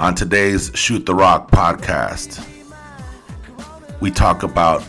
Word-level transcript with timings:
On 0.00 0.14
today's 0.14 0.70
Shoot 0.74 1.04
the 1.04 1.14
Rock 1.14 1.50
podcast, 1.50 2.42
we 4.00 4.10
talk 4.10 4.42
about 4.44 4.82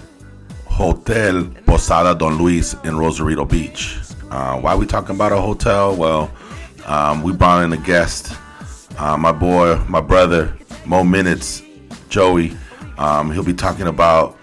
Hotel 0.68 1.44
Posada 1.66 2.18
Don 2.18 2.38
Luis 2.38 2.76
in 2.86 2.98
Rosarito 2.98 3.44
Beach. 3.44 3.98
Uh, 4.30 4.58
why 4.62 4.72
are 4.72 4.78
we 4.78 4.86
talking 4.86 5.14
about 5.14 5.34
a 5.34 5.42
hotel? 5.42 5.94
Well, 5.98 6.32
um, 6.86 7.24
we 7.24 7.34
brought 7.34 7.66
in 7.66 7.74
a 7.74 7.78
guest, 7.78 8.34
uh, 8.98 9.18
my 9.18 9.34
boy, 9.34 9.76
my 9.90 10.00
brother, 10.00 10.58
Mo 10.86 11.04
Minutes, 11.04 11.62
Joey. 12.08 12.56
Um, 12.98 13.34
he'll 13.34 13.44
be 13.44 13.54
talking 13.54 13.88
about 13.88 14.40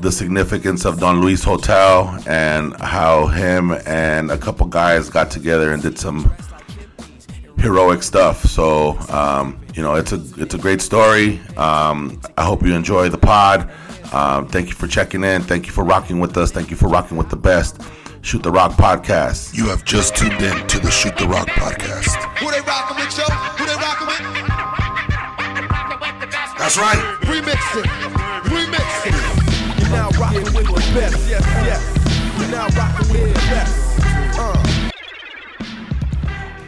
the 0.00 0.10
significance 0.10 0.84
of 0.84 0.98
Don 0.98 1.20
Luis 1.20 1.44
Hotel 1.44 2.20
and 2.26 2.74
how 2.80 3.28
him 3.28 3.70
and 3.86 4.32
a 4.32 4.36
couple 4.36 4.66
guys 4.66 5.08
got 5.08 5.30
together 5.30 5.72
and 5.72 5.80
did 5.80 5.96
some 5.96 6.28
heroic 7.58 8.02
stuff. 8.02 8.44
So 8.44 8.98
um, 9.08 9.60
you 9.74 9.82
know, 9.82 9.94
it's 9.94 10.12
a 10.12 10.22
it's 10.36 10.54
a 10.54 10.58
great 10.58 10.80
story. 10.80 11.40
Um, 11.56 12.20
I 12.36 12.44
hope 12.44 12.62
you 12.64 12.74
enjoy 12.74 13.08
the 13.08 13.18
pod. 13.18 13.70
Um, 14.12 14.48
thank 14.48 14.68
you 14.68 14.74
for 14.74 14.86
checking 14.86 15.22
in. 15.22 15.42
Thank 15.42 15.66
you 15.66 15.72
for 15.72 15.84
rocking 15.84 16.18
with 16.20 16.36
us. 16.36 16.50
Thank 16.50 16.70
you 16.70 16.76
for 16.76 16.88
rocking 16.88 17.16
with 17.16 17.28
the 17.28 17.36
best. 17.36 17.80
Shoot 18.22 18.42
the 18.42 18.50
Rock 18.50 18.72
podcast. 18.72 19.54
You 19.56 19.66
have 19.68 19.84
just 19.84 20.16
tuned 20.16 20.42
in 20.42 20.66
to 20.66 20.80
the 20.80 20.90
Shoot 20.90 21.16
the 21.16 21.28
Rock 21.28 21.46
podcast. 21.48 22.16
Who 22.38 22.50
they 22.50 22.60
rockin' 22.60 22.96
with, 22.96 23.14
Joe? 23.14 23.22
Who 23.22 23.64
they 23.64 23.74
rockin' 23.74 24.06
with? 24.08 24.18
That's 26.58 26.76
right. 26.76 26.98
Remix 27.22 27.60
it. 27.78 27.86
Remix 28.50 29.06
it. 29.06 29.14
You're 29.80 29.90
now 29.90 30.10
rocking 30.18 30.42
with 30.42 30.66
the 30.66 30.98
best. 30.98 31.28
Yes, 31.28 31.44
yes. 31.64 31.80
You're 32.40 32.50
now 32.50 32.66
rockin' 32.76 33.08
with 33.12 33.34
the 33.34 33.40
best. 33.48 34.00
Uh. 34.38 34.90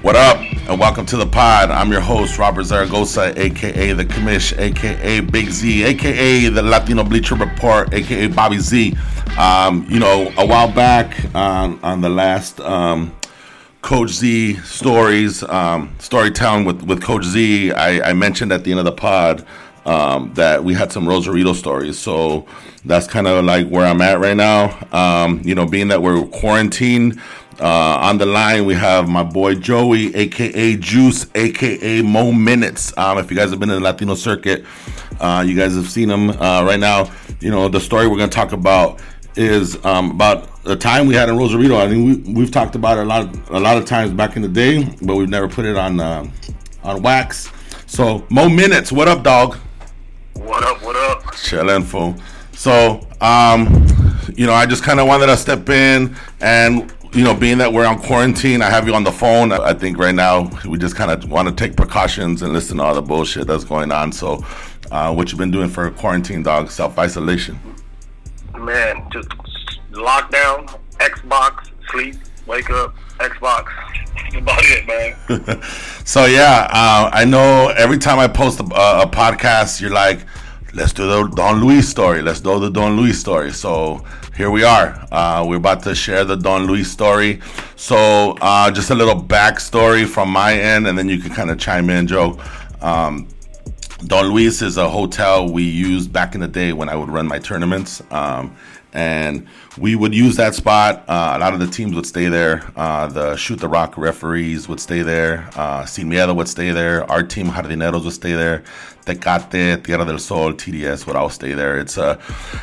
What 0.03 0.17
up? 0.17 0.50
And 0.71 0.79
welcome 0.79 1.05
to 1.07 1.17
the 1.17 1.27
pod. 1.27 1.73
I'm 1.73 1.91
your 1.91 2.01
host, 2.01 2.39
Robert 2.39 2.63
Zaragoza, 2.63 3.35
aka 3.37 3.93
The 3.93 4.05
Commish, 4.05 4.57
aka 4.57 5.19
Big 5.19 5.51
Z, 5.51 5.83
aka 5.83 6.49
The 6.49 6.63
Latino 6.63 7.03
Bleacher 7.03 7.35
Report, 7.35 7.93
aka 7.93 8.29
Bobby 8.29 8.59
Z. 8.59 8.97
Um, 9.37 9.85
you 9.91 9.99
know, 9.99 10.33
a 10.39 10.47
while 10.47 10.71
back 10.71 11.25
on, 11.35 11.83
on 11.83 12.03
the 12.03 12.09
last 12.09 12.61
um, 12.61 13.13
Coach 13.83 14.11
Z 14.11 14.59
stories, 14.59 15.43
um, 15.43 15.93
storytelling 15.99 16.65
with, 16.65 16.85
with 16.85 17.03
Coach 17.03 17.25
Z, 17.25 17.73
I, 17.73 18.11
I 18.11 18.13
mentioned 18.13 18.53
at 18.53 18.63
the 18.63 18.71
end 18.71 18.79
of 18.79 18.85
the 18.85 18.93
pod 18.93 19.45
um, 19.85 20.33
that 20.35 20.63
we 20.63 20.75
had 20.75 20.93
some 20.93 21.09
Rosarito 21.09 21.53
stories. 21.53 21.99
So 21.99 22.47
that's 22.85 23.09
kind 23.09 23.27
of 23.27 23.45
like 23.45 23.67
where 23.67 23.87
I'm 23.87 24.01
at 24.01 24.21
right 24.21 24.37
now. 24.37 24.79
Um, 24.93 25.43
you 25.45 25.57
know, 25.57 25.67
being 25.67 25.89
that 25.89 26.01
we're 26.01 26.25
quarantined. 26.27 27.21
Uh, 27.61 27.99
on 28.01 28.17
the 28.17 28.25
line, 28.25 28.65
we 28.65 28.73
have 28.75 29.07
my 29.07 29.23
boy 29.23 29.55
Joey, 29.55 30.15
aka 30.17 30.77
Juice, 30.77 31.27
aka 31.35 32.01
Mo 32.01 32.33
Minutes. 32.33 32.97
Um, 32.97 33.19
if 33.19 33.31
you 33.31 33.37
guys 33.37 33.51
have 33.51 33.61
been 33.61 33.69
in 33.69 33.77
the 33.77 33.83
Latino 33.83 34.15
circuit, 34.15 34.65
uh, 35.21 35.45
you 35.47 35.55
guys 35.55 35.75
have 35.75 35.91
seen 35.91 36.09
him 36.09 36.31
uh, 36.31 36.65
right 36.65 36.81
now. 36.81 37.13
You 37.41 37.51
know, 37.51 37.69
the 37.69 37.79
story 37.79 38.09
we're 38.09 38.17
going 38.17 38.31
to 38.31 38.35
talk 38.35 38.53
about 38.53 39.03
is 39.37 39.83
um, 39.85 40.13
about 40.13 40.65
the 40.65 40.75
time 40.75 41.07
we 41.07 41.15
had 41.15 41.29
in 41.29 41.37
Rosarito. 41.37 41.77
I 41.77 41.87
think 41.87 42.27
we, 42.27 42.33
we've 42.33 42.51
talked 42.51 42.77
about 42.77 42.97
it 42.97 43.03
a 43.03 43.05
lot, 43.05 43.51
a 43.51 43.61
lot 43.61 43.77
of 43.77 43.85
times 43.85 44.15
back 44.15 44.37
in 44.37 44.43
the 44.43 44.49
day, 44.49 44.89
but 45.03 45.17
we've 45.17 45.29
never 45.29 45.47
put 45.47 45.67
it 45.67 45.77
on 45.77 46.01
uh, 46.01 46.27
on 46.83 47.03
wax. 47.03 47.51
So, 47.85 48.25
Mo 48.31 48.49
Minutes, 48.49 48.91
what 48.91 49.07
up, 49.07 49.23
dog? 49.23 49.59
What 50.33 50.65
up? 50.65 50.83
What 50.83 50.97
up? 50.97 51.35
Chilling, 51.35 51.83
fool. 51.83 52.17
So, 52.53 53.07
um, 53.21 53.87
you 54.35 54.47
know, 54.47 54.55
I 54.55 54.65
just 54.65 54.83
kind 54.83 54.99
of 54.99 55.07
wanted 55.07 55.27
to 55.27 55.37
step 55.37 55.69
in 55.69 56.17
and, 56.41 56.91
you 57.13 57.25
know, 57.25 57.35
being 57.35 57.59
that 57.59 57.73
we're 57.73 57.87
on 57.87 58.01
quarantine, 58.01 58.63
I 58.63 58.71
have 58.71 58.87
you 58.87 58.95
on 58.95 59.03
the 59.03 59.11
phone. 59.13 59.51
I 59.53 59.75
think 59.75 59.99
right 59.99 60.15
now 60.15 60.49
we 60.67 60.79
just 60.79 60.95
kind 60.95 61.11
of 61.11 61.29
want 61.29 61.49
to 61.49 61.55
take 61.55 61.77
precautions 61.77 62.43
and 62.43 62.53
listen 62.53 62.77
to 62.77 62.85
all 62.85 62.95
the 62.95 63.03
bullshit 63.03 63.47
that's 63.47 63.65
going 63.65 63.91
on. 63.91 64.13
So, 64.13 64.45
uh, 64.93 65.13
what 65.13 65.33
you 65.33 65.39
been 65.39 65.51
doing 65.51 65.69
for 65.69 65.91
quarantine, 65.91 66.43
dog? 66.43 66.71
Self 66.71 66.99
isolation. 66.99 67.59
Man, 68.57 69.09
just 69.13 69.29
lockdown, 69.91 70.79
Xbox, 70.99 71.71
sleep, 71.91 72.15
wake 72.47 72.71
up, 72.71 72.95
Xbox. 73.19 73.69
That's 74.15 74.37
about 74.37 74.63
it, 74.63 74.87
man. 74.87 75.63
So 76.05 76.25
yeah, 76.25 76.67
uh, 76.73 77.11
I 77.13 77.25
know 77.25 77.69
every 77.77 77.99
time 77.99 78.19
I 78.19 78.27
post 78.27 78.59
a, 78.59 78.65
a 78.65 79.07
podcast, 79.07 79.81
you're 79.81 79.93
like, 79.93 80.27
"Let's 80.75 80.93
do 80.93 81.07
the 81.07 81.29
Don 81.29 81.61
Luis 81.61 81.89
story. 81.89 82.21
Let's 82.21 82.41
do 82.41 82.59
the 82.59 82.71
Don 82.71 82.97
Luis 82.97 83.21
story." 83.21 83.53
So 83.53 84.05
here 84.37 84.51
we 84.51 84.65
are. 84.65 85.07
Uh, 85.13 85.45
we're 85.47 85.57
about 85.57 85.83
to 85.83 85.95
share 85.95 86.25
the 86.25 86.37
Don 86.37 86.67
Luis 86.67 86.91
story. 86.91 87.41
So 87.77 88.37
uh, 88.41 88.71
just 88.71 88.91
a 88.91 88.95
little 88.95 89.21
backstory 89.21 90.07
from 90.07 90.31
my 90.31 90.55
end, 90.55 90.87
and 90.87 90.97
then 90.97 91.09
you 91.09 91.19
can 91.19 91.31
kind 91.31 91.51
of 91.51 91.59
chime 91.59 91.91
in, 91.91 92.07
Joe. 92.07 92.41
Um, 92.81 93.29
Don 94.07 94.27
Luis 94.27 94.63
is 94.63 94.79
a 94.79 94.89
hotel 94.89 95.51
we 95.51 95.65
used 95.65 96.13
back 96.13 96.35
in 96.35 96.41
the 96.41 96.49
day 96.49 96.73
when 96.73 96.89
I 96.89 96.97
would 96.97 97.11
run 97.11 97.27
my 97.27 97.39
tournaments. 97.39 98.03
Um, 98.11 98.57
and 98.93 99.47
we 99.79 99.95
would 99.97 100.15
use 100.15 100.37
that 100.37 100.55
spot. 100.55 101.05
Uh, 101.09 101.35
a 101.37 101.39
lot 101.39 101.55
of 101.55 101.61
the 101.61 101.67
teams 101.67 101.95
would 101.95 102.07
stay 102.07 102.29
there. 102.29 102.71
Uh, 102.77 103.07
the 103.07 103.37
Shoot 103.37 103.61
the 103.61 103.69
Rock 103.69 103.97
referees 103.97 104.69
would 104.69 104.81
stay 104.81 105.03
there. 105.03 105.49
Uh, 105.55 105.85
Sin 105.85 106.09
Miedo 106.09 106.35
would 106.35 106.49
stay 106.49 106.71
there. 106.71 107.11
Our 107.11 107.23
team, 107.23 107.47
Jardineros, 107.49 108.05
would 108.05 108.13
stay 108.13 108.33
there. 108.33 108.65
Tecate, 109.05 109.83
Tierra 109.85 110.05
del 110.05 110.19
Sol, 110.19 110.53
TDS 110.53 111.07
would 111.07 111.17
all 111.17 111.31
stay 111.31 111.53
there. 111.53 111.79
It's 111.79 111.97
a, 111.97 112.19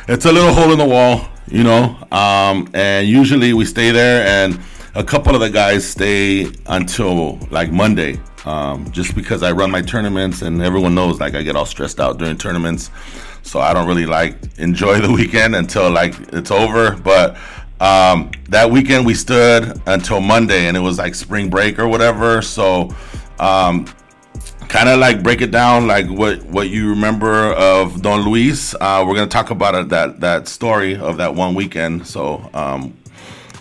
it's 0.06 0.24
a 0.24 0.32
little 0.32 0.52
hole 0.52 0.72
in 0.72 0.78
the 0.78 0.86
wall, 0.86 1.28
you 1.48 1.64
know. 1.64 1.96
Um, 2.12 2.68
and 2.74 3.06
usually 3.06 3.52
we 3.52 3.64
stay 3.64 3.90
there, 3.90 4.26
and 4.26 4.60
a 4.94 5.04
couple 5.04 5.34
of 5.34 5.40
the 5.40 5.50
guys 5.50 5.86
stay 5.86 6.46
until 6.66 7.38
like 7.50 7.70
Monday 7.70 8.18
um, 8.48 8.90
just 8.90 9.14
because 9.14 9.42
I 9.42 9.52
run 9.52 9.70
my 9.70 9.82
tournaments 9.82 10.42
and 10.42 10.62
everyone 10.62 10.94
knows 10.94 11.20
like 11.20 11.34
I 11.34 11.42
get 11.42 11.56
all 11.56 11.66
stressed 11.66 12.00
out 12.00 12.18
during 12.18 12.38
tournaments. 12.38 12.90
So 13.42 13.60
I 13.60 13.72
don't 13.72 13.86
really 13.86 14.06
like 14.06 14.36
enjoy 14.58 15.00
the 15.00 15.12
weekend 15.12 15.54
until 15.54 15.90
like 15.90 16.14
it's 16.32 16.50
over. 16.50 16.96
But 16.96 17.36
um, 17.80 18.30
that 18.48 18.70
weekend 18.70 19.06
we 19.06 19.14
stood 19.14 19.80
until 19.86 20.20
Monday 20.20 20.66
and 20.66 20.76
it 20.76 20.80
was 20.80 20.98
like 20.98 21.14
spring 21.14 21.48
break 21.48 21.78
or 21.78 21.88
whatever. 21.88 22.42
So 22.42 22.94
um, 23.38 23.86
kind 24.68 24.88
of 24.88 24.98
like 24.98 25.22
break 25.22 25.40
it 25.40 25.50
down 25.50 25.86
like 25.86 26.06
what 26.08 26.44
what 26.44 26.68
you 26.68 26.90
remember 26.90 27.52
of 27.54 28.02
Don 28.02 28.22
Luis. 28.22 28.74
Uh, 28.74 29.04
we're 29.06 29.14
gonna 29.14 29.26
talk 29.26 29.50
about 29.50 29.74
it, 29.74 29.88
that 29.88 30.20
that 30.20 30.48
story 30.48 30.96
of 30.96 31.16
that 31.18 31.34
one 31.34 31.54
weekend. 31.54 32.06
So 32.06 32.48
um, 32.52 32.96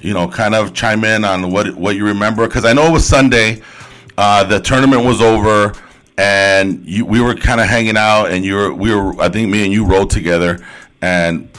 you 0.02 0.14
know, 0.14 0.28
kind 0.28 0.54
of 0.54 0.74
chime 0.74 1.04
in 1.04 1.24
on 1.26 1.52
what 1.52 1.76
what 1.76 1.96
you 1.96 2.06
remember 2.06 2.48
because 2.48 2.66
I 2.66 2.74
know 2.74 2.88
it 2.88 2.92
was 2.92 3.06
Sunday. 3.06 3.62
Uh, 4.18 4.44
the 4.44 4.60
tournament 4.60 5.06
was 5.06 5.22
over, 5.22 5.74
and 6.18 6.86
you, 6.86 7.06
we 7.06 7.22
were 7.22 7.36
kind 7.36 7.62
of 7.62 7.68
hanging 7.68 7.98
out, 7.98 8.32
and 8.32 8.44
you 8.44 8.56
were 8.56 8.74
we 8.74 8.94
were 8.94 9.20
I 9.22 9.30
think 9.30 9.50
me 9.50 9.64
and 9.64 9.74
you 9.74 9.86
rode 9.86 10.10
together, 10.10 10.60
and 11.02 11.50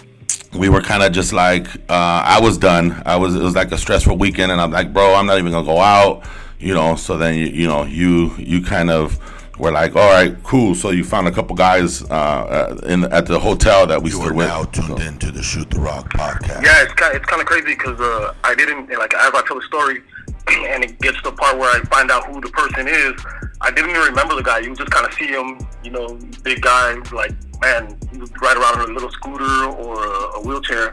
we 0.54 0.68
were 0.68 0.80
kind 0.80 1.02
of 1.02 1.12
just 1.12 1.32
like 1.32 1.66
uh, 1.88 2.22
I 2.24 2.40
was 2.40 2.58
done. 2.58 3.00
I 3.06 3.16
was 3.16 3.34
it 3.34 3.42
was 3.42 3.54
like 3.54 3.72
a 3.72 3.78
stressful 3.78 4.16
weekend, 4.18 4.50
and 4.52 4.60
I'm 4.60 4.70
like, 4.72 4.92
bro, 4.92 5.14
I'm 5.14 5.26
not 5.26 5.38
even 5.38 5.52
gonna 5.52 5.66
go 5.66 5.78
out, 5.80 6.24
you 6.58 6.74
know. 6.74 6.96
So 6.96 7.16
then 7.16 7.34
you 7.34 7.46
you 7.46 7.66
know 7.66 7.84
you 7.84 8.34
you 8.36 8.60
kind 8.62 8.90
of 8.90 9.18
were 9.58 9.72
like, 9.72 9.94
all 9.96 10.10
right, 10.10 10.40
cool. 10.44 10.74
So 10.74 10.90
you 10.90 11.02
found 11.04 11.26
a 11.28 11.32
couple 11.32 11.54
guys 11.56 12.02
uh, 12.10 12.80
in 12.86 13.04
at 13.12 13.26
the 13.26 13.38
hotel 13.38 13.86
that 13.88 14.02
we 14.02 14.10
You 14.10 14.16
stood 14.16 14.30
are 14.32 14.34
with. 14.34 14.46
now 14.48 14.64
tuned 14.64 15.00
in 15.00 15.18
to 15.18 15.30
the 15.30 15.42
Shoot 15.42 15.68
the 15.70 15.80
Rock 15.80 16.10
podcast. 16.14 16.62
Yeah, 16.64 16.82
it's 16.82 16.94
kind 16.94 17.14
it's 17.14 17.26
kind 17.26 17.40
of 17.42 17.46
crazy 17.46 17.74
because 17.74 18.00
uh, 18.00 18.34
I 18.44 18.54
didn't 18.54 18.88
like 18.98 19.14
as 19.14 19.30
I 19.34 19.42
tell 19.46 19.56
the 19.60 19.66
story, 19.66 20.00
and 20.48 20.84
it 20.84 20.98
gets 21.00 21.16
to 21.22 21.30
the 21.30 21.36
part 21.36 21.58
where 21.58 21.70
I 21.70 21.80
find 21.84 22.10
out 22.10 22.26
who 22.26 22.40
the 22.40 22.48
person 22.48 22.88
is. 22.88 23.12
I 23.60 23.70
didn't 23.70 23.90
even 23.90 24.02
remember 24.02 24.34
the 24.34 24.42
guy. 24.42 24.58
You 24.60 24.74
just 24.74 24.90
kind 24.90 25.06
of 25.06 25.12
see 25.14 25.26
him, 25.26 25.58
you 25.82 25.90
know, 25.90 26.18
big 26.42 26.60
guy, 26.60 26.94
like 27.12 27.32
man, 27.60 27.98
he 28.12 28.18
was 28.18 28.30
right 28.40 28.56
around 28.56 28.82
in 28.82 28.90
a 28.90 28.92
little 28.92 29.10
scooter 29.10 29.64
or 29.64 30.04
a, 30.04 30.38
a 30.38 30.42
wheelchair. 30.42 30.90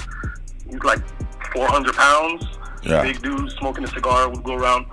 He's 0.69 0.83
like 0.83 0.99
400 1.53 1.95
pounds. 1.95 2.45
Yeah. 2.83 3.01
Big 3.01 3.21
dude 3.21 3.51
smoking 3.51 3.83
a 3.83 3.87
cigar 3.87 4.29
would 4.29 4.43
go 4.43 4.55
around. 4.55 4.85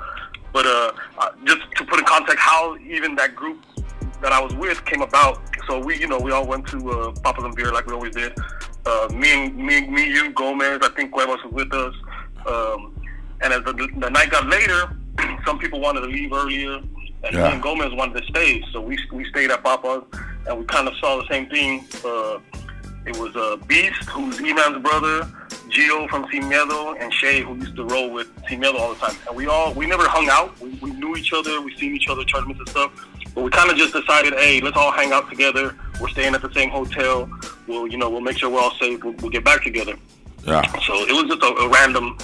But 0.53 0.67
uh, 0.67 0.93
uh, 1.19 1.31
just 1.45 1.61
to 1.77 1.85
put 1.85 1.99
in 1.99 2.05
context, 2.05 2.39
how 2.39 2.77
even 2.79 3.15
that 3.17 3.35
group 3.35 3.65
that 4.23 4.33
I 4.33 4.41
was 4.41 4.55
with 4.55 4.85
came 4.85 5.03
about. 5.03 5.41
So 5.67 5.79
we, 5.79 5.99
you 5.99 6.07
know, 6.07 6.19
we 6.19 6.31
all 6.31 6.47
went 6.47 6.67
to 6.69 6.91
uh, 6.91 7.13
Papa's 7.23 7.45
and 7.45 7.55
Beer 7.55 7.73
like 7.73 7.87
we 7.87 7.95
always 7.95 8.15
did. 8.15 8.37
Uh, 8.85 9.09
me 9.15 9.47
and 9.47 9.57
me, 9.57 9.87
me, 9.89 10.09
you, 10.09 10.33
Gomez. 10.33 10.81
I 10.83 10.89
think 10.91 11.13
Cuevas 11.13 11.39
was 11.45 11.53
with 11.53 11.73
us. 11.73 11.95
Um, 12.47 12.92
and 13.43 13.53
as 13.53 13.63
the, 13.65 13.73
the 13.99 14.11
night 14.11 14.31
got 14.31 14.47
later, 14.47 14.97
some 15.47 15.59
people 15.59 15.81
wanted 15.81 16.01
to 16.01 16.07
leave 16.07 16.33
earlier, 16.33 16.75
and 17.25 17.33
Yeah. 17.33 17.55
me 17.55 17.61
Gomez 17.61 17.93
wanted 17.95 18.21
to 18.23 18.27
stay. 18.29 18.65
So 18.73 18.81
we 18.81 18.99
we 19.13 19.25
stayed 19.31 19.51
at 19.51 19.63
Papa's, 19.63 20.03
and 20.47 20.59
we 20.59 20.65
kind 20.67 20.89
of 20.89 20.95
saw 20.97 21.17
the 21.21 21.27
same 21.29 21.47
thing. 21.49 21.85
Uh, 22.05 22.39
it 23.05 23.17
was 23.19 23.35
uh, 23.35 23.57
Beast, 23.67 24.05
who's 24.11 24.39
Eman's 24.39 24.81
brother, 24.81 25.25
Gio 25.69 26.09
from 26.09 26.25
Sin 26.31 26.43
Miedo, 26.45 26.95
and 27.01 27.13
Shay, 27.13 27.41
who 27.43 27.57
used 27.57 27.75
to 27.75 27.85
roll 27.85 28.11
with 28.13 28.29
Sin 28.49 28.61
Miedo 28.61 28.77
all 28.79 28.95
the 28.95 29.01
time. 29.01 29.17
And 29.27 29.37
we 29.37 29.47
all, 29.49 29.73
we 29.75 29.87
never 29.87 30.07
hung 30.09 30.29
out. 30.31 30.59
We, 30.61 30.69
we 30.81 30.93
knew 30.93 31.17
each 31.17 31.33
other. 31.33 31.61
We 31.61 31.77
seen 31.79 31.97
each 31.97 32.09
other 32.09 32.25
tournaments 32.25 32.61
and 32.61 32.69
stuff. 32.69 33.09
But 33.35 33.43
we 33.43 33.51
kind 33.51 33.71
of 33.73 33.77
just 33.77 33.93
decided, 33.93 34.35
hey, 34.35 34.61
let's 34.61 34.77
all 34.77 34.93
hang 34.93 35.11
out 35.13 35.29
together. 35.29 35.75
We're 36.01 36.11
staying 36.11 36.35
at 36.37 36.43
the 36.43 36.53
same 36.55 36.71
hotel. 36.71 37.29
We'll, 37.67 37.89
you 37.89 37.97
know, 37.97 38.09
we'll 38.09 38.21
make 38.21 38.39
sure 38.39 38.49
we're 38.51 38.61
all 38.61 38.75
safe. 38.79 39.03
We'll, 39.03 39.15
we'll 39.15 39.31
get 39.31 39.43
back 39.45 39.65
together. 39.65 39.95
Yeah. 40.45 40.63
So 40.83 40.95
it 41.05 41.13
was 41.13 41.25
just 41.25 41.43
a, 41.43 41.47
a 41.65 41.69
random, 41.69 42.19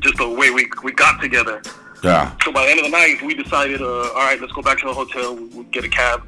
just 0.00 0.16
the 0.16 0.28
way 0.28 0.50
we 0.50 0.70
we 0.82 0.92
got 0.92 1.20
together. 1.20 1.62
Yeah. 2.02 2.34
So 2.44 2.50
by 2.52 2.64
the 2.64 2.70
end 2.70 2.80
of 2.80 2.86
the 2.86 2.90
night, 2.92 3.20
we 3.22 3.34
decided, 3.34 3.82
uh, 3.82 3.86
all 3.86 4.14
right, 4.14 4.40
let's 4.40 4.52
go 4.54 4.62
back 4.62 4.78
to 4.78 4.86
the 4.86 4.94
hotel. 4.94 5.34
We, 5.36 5.44
we 5.46 5.64
get 5.64 5.84
a 5.84 5.88
cab. 5.88 6.22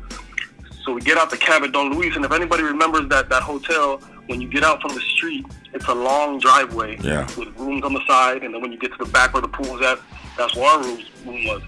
So 0.84 0.92
we 0.92 1.00
get 1.00 1.16
out 1.16 1.30
the 1.30 1.36
cab 1.38 1.62
at 1.62 1.72
Don 1.72 1.94
Luis, 1.94 2.14
and 2.16 2.24
if 2.24 2.32
anybody 2.32 2.62
remembers 2.62 3.08
that 3.08 3.28
that 3.30 3.42
hotel, 3.42 3.98
when 4.26 4.40
you 4.40 4.48
get 4.48 4.64
out 4.64 4.82
from 4.82 4.94
the 4.94 5.00
street, 5.00 5.46
it's 5.72 5.86
a 5.88 5.94
long 5.94 6.38
driveway 6.40 6.98
Yeah. 7.00 7.26
with 7.38 7.48
rooms 7.56 7.84
on 7.84 7.94
the 7.94 8.04
side, 8.06 8.42
and 8.42 8.52
then 8.52 8.60
when 8.60 8.72
you 8.72 8.78
get 8.78 8.92
to 8.92 8.98
the 9.04 9.10
back 9.10 9.32
where 9.32 9.40
the 9.42 9.48
pool's 9.48 9.80
at, 9.82 9.98
that's 10.36 10.54
where 10.56 10.66
our 10.66 10.82
room, 10.82 11.02
room 11.24 11.44
was. 11.46 11.62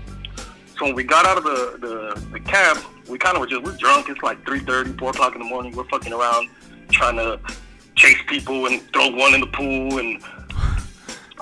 So 0.78 0.86
when 0.86 0.94
we 0.96 1.04
got 1.04 1.24
out 1.26 1.38
of 1.38 1.44
the, 1.44 1.78
the, 1.80 2.20
the 2.32 2.40
cab, 2.40 2.78
we 3.08 3.16
kind 3.18 3.36
of 3.36 3.40
were 3.40 3.46
just, 3.46 3.62
we're 3.62 3.76
drunk. 3.76 4.08
It's 4.08 4.22
like 4.22 4.44
3.30, 4.44 4.98
4 4.98 5.10
o'clock 5.10 5.34
in 5.34 5.38
the 5.42 5.48
morning. 5.48 5.74
We're 5.76 5.84
fucking 5.84 6.12
around 6.12 6.48
trying 6.90 7.16
to 7.16 7.38
chase 7.94 8.18
people 8.26 8.66
and 8.66 8.82
throw 8.92 9.08
one 9.10 9.34
in 9.34 9.40
the 9.40 9.46
pool 9.46 9.98
and, 9.98 10.20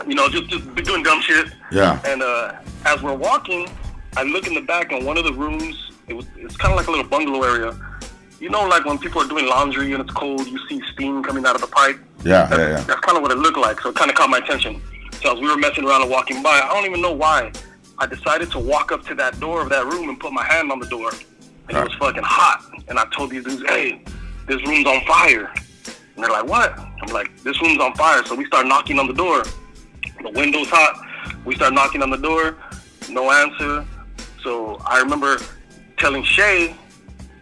you 0.06 0.15
know, 0.15 0.29
just, 0.29 0.49
just 0.49 0.75
doing 0.85 1.03
dumb 1.03 1.21
shit. 1.21 1.53
Yeah. 1.71 2.00
And 2.05 2.23
uh, 2.23 2.56
as 2.85 3.03
we're 3.03 3.15
walking, 3.15 3.69
I 4.17 4.23
look 4.25 4.47
in 4.47 4.55
the 4.55 4.61
back 4.61 4.93
and 4.93 5.06
one 5.06 5.17
of 5.17 5.25
the 5.25 5.33
rooms, 5.33 5.93
it 6.09 6.15
was, 6.15 6.27
it's 6.37 6.56
kind 6.56 6.73
of 6.73 6.77
like 6.77 6.87
a 6.89 6.91
little 6.91 7.06
bungalow 7.06 7.43
area. 7.43 7.79
You 8.41 8.50
know, 8.50 8.67
like 8.67 8.85
when 8.85 8.99
people 8.99 9.23
are 9.23 9.29
doing 9.29 9.47
laundry 9.47 9.93
and 9.93 10.03
it's 10.03 10.12
cold, 10.12 10.47
you 10.47 10.59
see 10.69 10.83
steam 10.93 11.23
coming 11.23 11.47
out 11.47 11.55
of 11.55 11.61
the 11.61 11.69
pipe. 11.69 11.99
Yeah, 12.25 12.47
That's, 12.47 12.59
yeah, 12.59 12.69
yeah. 12.71 12.81
that's 12.81 13.00
kind 13.00 13.17
of 13.17 13.23
what 13.23 13.31
it 13.31 13.39
looked 13.39 13.59
like. 13.59 13.81
So 13.81 13.91
it 13.91 13.94
kind 13.94 14.11
of 14.11 14.17
caught 14.17 14.31
my 14.31 14.39
attention. 14.39 14.83
So 15.23 15.35
as 15.35 15.41
we 15.41 15.49
were 15.49 15.56
messing 15.56 15.85
around 15.85 16.03
and 16.03 16.11
walking 16.11 16.43
by, 16.43 16.50
I 16.50 16.73
don't 16.75 16.85
even 16.87 17.00
know 17.00 17.12
why, 17.12 17.53
I 17.99 18.06
decided 18.06 18.50
to 18.53 18.59
walk 18.59 18.91
up 18.91 19.06
to 19.06 19.15
that 19.15 19.38
door 19.38 19.62
of 19.62 19.69
that 19.69 19.87
room 19.87 20.09
and 20.09 20.19
put 20.19 20.33
my 20.33 20.45
hand 20.45 20.73
on 20.73 20.81
the 20.81 20.87
door. 20.87 21.12
And 21.69 21.79
it 21.79 21.85
was 21.85 21.95
fucking 21.95 22.25
hot. 22.25 22.65
And 22.88 22.99
I 22.99 23.06
told 23.17 23.31
these 23.31 23.45
dudes, 23.45 23.62
hey, 23.69 24.03
this 24.49 24.61
room's 24.67 24.87
on 24.87 25.05
fire. 25.06 25.53
And 26.17 26.25
they're 26.25 26.31
like, 26.31 26.47
what? 26.47 26.77
I'm 26.79 27.12
like, 27.12 27.41
this 27.45 27.61
room's 27.62 27.79
on 27.81 27.95
fire. 27.95 28.25
So 28.27 28.35
we 28.35 28.45
start 28.47 28.67
knocking 28.67 28.99
on 28.99 29.06
the 29.06 29.15
door. 29.15 29.45
The 30.22 30.31
window's 30.31 30.69
hot. 30.69 31.04
We 31.44 31.54
start 31.56 31.75
knocking 31.75 32.02
on 32.02 32.10
the 32.10 32.16
door. 32.16 32.56
No 33.08 33.31
answer. 33.31 33.84
So 34.43 34.76
I 34.87 35.00
remember 35.00 35.38
telling 35.99 36.25
Shay, 36.25 36.75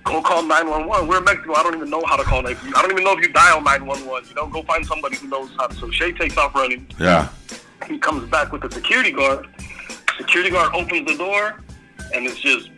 go 0.04 0.22
call 0.22 0.42
911. 0.42 1.08
We're 1.08 1.18
in 1.18 1.24
Mexico. 1.24 1.54
I 1.54 1.62
don't 1.62 1.74
even 1.74 1.90
know 1.90 2.04
how 2.04 2.16
to 2.16 2.24
call 2.24 2.42
911. 2.42 2.74
I 2.76 2.82
don't 2.82 2.90
even 2.92 3.04
know 3.04 3.16
if 3.16 3.20
you 3.26 3.32
dial 3.32 3.60
911. 3.60 4.28
You 4.28 4.34
know, 4.34 4.46
go 4.46 4.62
find 4.62 4.84
somebody 4.84 5.16
who 5.16 5.28
knows 5.28 5.50
how 5.58 5.68
to. 5.68 5.74
So 5.74 5.90
Shay 5.90 6.12
takes 6.12 6.36
off 6.36 6.54
running. 6.54 6.86
Yeah. 6.98 7.28
He 7.86 7.98
comes 7.98 8.28
back 8.30 8.52
with 8.52 8.62
the 8.62 8.70
security 8.70 9.12
guard. 9.12 9.48
Security 10.18 10.50
guard 10.50 10.74
opens 10.74 11.06
the 11.06 11.16
door, 11.16 11.62
and 12.14 12.26
it's 12.26 12.38
just 12.38 12.70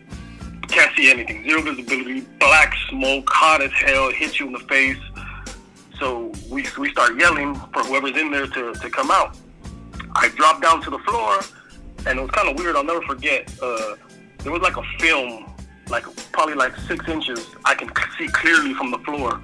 can't 0.73 0.95
see 0.97 1.11
anything. 1.11 1.45
Zero 1.45 1.61
visibility, 1.61 2.21
black 2.41 2.75
smoke, 2.89 3.29
hot 3.31 3.63
as 3.63 3.71
hell, 3.73 4.11
hits 4.11 4.41
you 4.41 4.47
in 4.47 4.53
the 4.53 4.59
face. 4.61 4.99
So 5.99 6.33
we 6.51 6.67
we 6.79 6.91
start 6.91 7.19
yelling 7.19 7.55
for 7.73 7.85
whoever's 7.85 8.17
in 8.17 8.31
there 8.31 8.47
to, 8.47 8.73
to 8.73 8.91
come 8.91 9.11
out. 9.11 9.37
I 10.15 10.29
dropped 10.37 10.63
down 10.63 10.83
to 10.83 10.91
the 10.91 10.99
floor, 11.01 11.41
and 12.07 12.19
it 12.19 12.23
was 12.23 12.31
kind 12.31 12.49
of 12.49 12.59
weird. 12.59 12.77
I'll 12.77 12.85
never 12.85 13.03
forget. 13.03 13.53
Uh, 13.63 13.97
there 14.39 14.53
was 14.53 14.63
like 14.63 14.77
a 14.77 14.83
film, 14.99 15.53
like 15.89 16.05
probably 16.33 16.55
like 16.55 16.77
six 16.77 17.09
inches. 17.09 17.47
I 17.65 17.75
can 17.75 17.91
see 18.19 18.29
clearly 18.29 18.75
from 18.75 18.91
the 18.91 18.99
floor. 18.99 19.41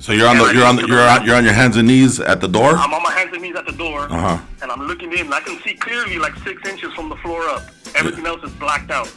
So 0.00 0.12
you're 0.12 0.28
on 0.28 0.38
the 0.38 0.52
you're 0.54 0.64
on 0.64 0.76
the, 0.76 0.86
you're 0.86 1.00
on, 1.00 1.26
you're 1.26 1.34
on 1.34 1.44
your 1.44 1.52
hands 1.52 1.76
and 1.76 1.88
knees 1.88 2.20
at 2.20 2.40
the 2.40 2.46
door. 2.48 2.70
I'm 2.76 2.92
on 2.94 3.02
my 3.02 3.12
hands 3.12 3.30
and 3.32 3.42
knees 3.42 3.56
at 3.56 3.66
the 3.66 3.72
door, 3.72 4.02
Uh-huh. 4.02 4.38
and 4.62 4.70
I'm 4.70 4.82
looking 4.86 5.12
in. 5.12 5.20
And 5.26 5.34
I 5.34 5.40
can 5.40 5.58
see 5.62 5.74
clearly 5.74 6.18
like 6.18 6.36
six 6.38 6.68
inches 6.68 6.92
from 6.94 7.08
the 7.08 7.16
floor 7.16 7.42
up. 7.48 7.62
Everything 7.96 8.26
else 8.26 8.42
is 8.44 8.52
blacked 8.52 8.90
out. 8.90 9.12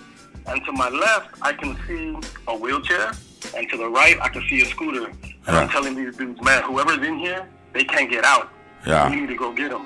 And 0.47 0.63
to 0.65 0.71
my 0.71 0.89
left, 0.89 1.35
I 1.44 1.53
can 1.53 1.77
see 1.88 2.17
a 2.47 2.56
wheelchair, 2.57 3.12
and 3.56 3.69
to 3.69 3.77
the 3.77 3.88
right, 3.88 4.17
I 4.21 4.29
can 4.29 4.44
see 4.50 4.62
a 4.62 4.65
scooter. 4.65 5.12
And 5.47 5.56
I'm 5.56 5.69
telling 5.69 5.95
these 5.95 6.15
dudes, 6.17 6.41
man, 6.41 6.63
whoever's 6.63 7.06
in 7.07 7.19
here, 7.19 7.47
they 7.74 7.83
can't 7.83 8.09
get 8.09 8.24
out. 8.24 8.50
Yeah. 8.85 9.07
We 9.09 9.17
need 9.17 9.27
to 9.27 9.35
go 9.35 9.53
get 9.53 9.69
them. 9.69 9.85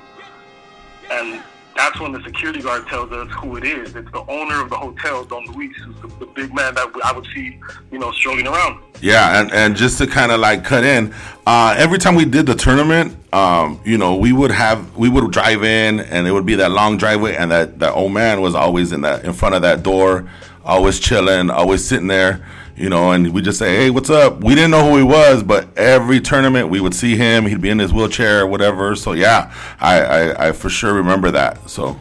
And 1.10 1.42
that's 1.76 2.00
when 2.00 2.12
the 2.12 2.22
security 2.22 2.62
guard 2.62 2.86
tells 2.86 3.12
us 3.12 3.28
who 3.32 3.56
it 3.56 3.64
is. 3.64 3.94
It's 3.94 4.10
the 4.10 4.24
owner 4.28 4.62
of 4.62 4.70
the 4.70 4.76
hotel, 4.76 5.24
Don 5.24 5.46
Luis, 5.46 5.76
who's 5.76 6.00
the, 6.00 6.08
the 6.18 6.26
big 6.26 6.54
man 6.54 6.74
that 6.74 6.90
I 7.04 7.12
would 7.12 7.26
see, 7.34 7.60
you 7.92 7.98
know, 7.98 8.12
strolling 8.12 8.46
around. 8.46 8.82
Yeah, 9.02 9.40
and, 9.40 9.52
and 9.52 9.76
just 9.76 9.98
to 9.98 10.06
kind 10.06 10.32
of 10.32 10.40
like 10.40 10.64
cut 10.64 10.84
in, 10.84 11.14
uh, 11.46 11.74
every 11.76 11.98
time 11.98 12.14
we 12.14 12.24
did 12.24 12.46
the 12.46 12.54
tournament, 12.54 13.16
um, 13.34 13.78
you 13.84 13.98
know, 13.98 14.16
we 14.16 14.32
would 14.32 14.50
have 14.50 14.96
we 14.96 15.10
would 15.10 15.30
drive 15.30 15.62
in, 15.64 16.00
and 16.00 16.26
it 16.26 16.32
would 16.32 16.46
be 16.46 16.54
that 16.54 16.70
long 16.70 16.96
driveway, 16.96 17.36
and 17.36 17.50
that 17.50 17.78
that 17.80 17.92
old 17.92 18.12
man 18.12 18.40
was 18.40 18.54
always 18.54 18.92
in 18.92 19.02
that 19.02 19.24
in 19.24 19.34
front 19.34 19.54
of 19.54 19.62
that 19.62 19.82
door, 19.82 20.28
always 20.66 20.98
chilling, 21.00 21.48
always 21.48 21.84
sitting 21.84 22.08
there, 22.08 22.44
you 22.76 22.90
know, 22.90 23.12
and 23.12 23.32
we 23.32 23.40
just 23.40 23.58
say, 23.58 23.76
hey, 23.76 23.90
what's 23.90 24.10
up? 24.10 24.42
We 24.42 24.54
didn't 24.54 24.72
know 24.72 24.90
who 24.90 24.98
he 24.98 25.02
was, 25.02 25.42
but 25.42 25.76
every 25.78 26.20
tournament 26.20 26.68
we 26.68 26.80
would 26.80 26.94
see 26.94 27.16
him. 27.16 27.46
He'd 27.46 27.62
be 27.62 27.70
in 27.70 27.78
his 27.78 27.92
wheelchair 27.92 28.42
or 28.42 28.46
whatever. 28.46 28.94
So 28.96 29.12
yeah, 29.12 29.54
I 29.80 30.00
I, 30.00 30.48
I 30.48 30.52
for 30.52 30.68
sure 30.68 30.92
remember 30.92 31.30
that. 31.30 31.70
So 31.70 31.98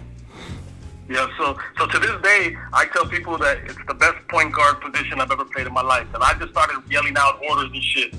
Yeah, 1.08 1.28
so 1.38 1.58
so 1.78 1.86
to 1.86 2.00
this 2.00 2.22
day, 2.22 2.58
I 2.74 2.86
tell 2.86 3.06
people 3.06 3.38
that 3.38 3.60
it's 3.60 3.80
the 3.88 3.94
best 3.94 4.18
point 4.28 4.54
guard 4.54 4.82
position 4.82 5.22
I've 5.22 5.32
ever 5.32 5.46
played 5.46 5.68
in 5.68 5.74
my 5.74 5.84
life. 5.84 6.08
And 6.14 6.22
I 6.24 6.34
just 6.34 6.52
started 6.52 6.82
yelling 6.90 7.16
out 7.18 7.40
orders 7.48 7.72
and 7.72 7.84
shit. 7.84 8.14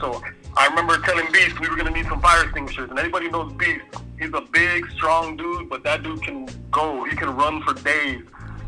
So 0.00 0.22
I 0.56 0.66
remember 0.66 0.98
telling 1.06 1.30
Beast 1.30 1.60
we 1.60 1.68
were 1.68 1.76
gonna 1.76 1.90
need 1.90 2.06
some 2.06 2.20
fire 2.20 2.44
extinguishers. 2.44 2.90
And 2.90 2.98
anybody 2.98 3.28
knows 3.30 3.52
Beast, 3.52 3.84
he's 4.18 4.32
a 4.34 4.40
big, 4.40 4.90
strong 4.92 5.36
dude, 5.36 5.68
but 5.68 5.84
that 5.84 6.02
dude 6.02 6.22
can 6.22 6.48
go. 6.72 7.04
He 7.04 7.14
can 7.14 7.36
run 7.36 7.62
for 7.62 7.74
days. 7.74 8.24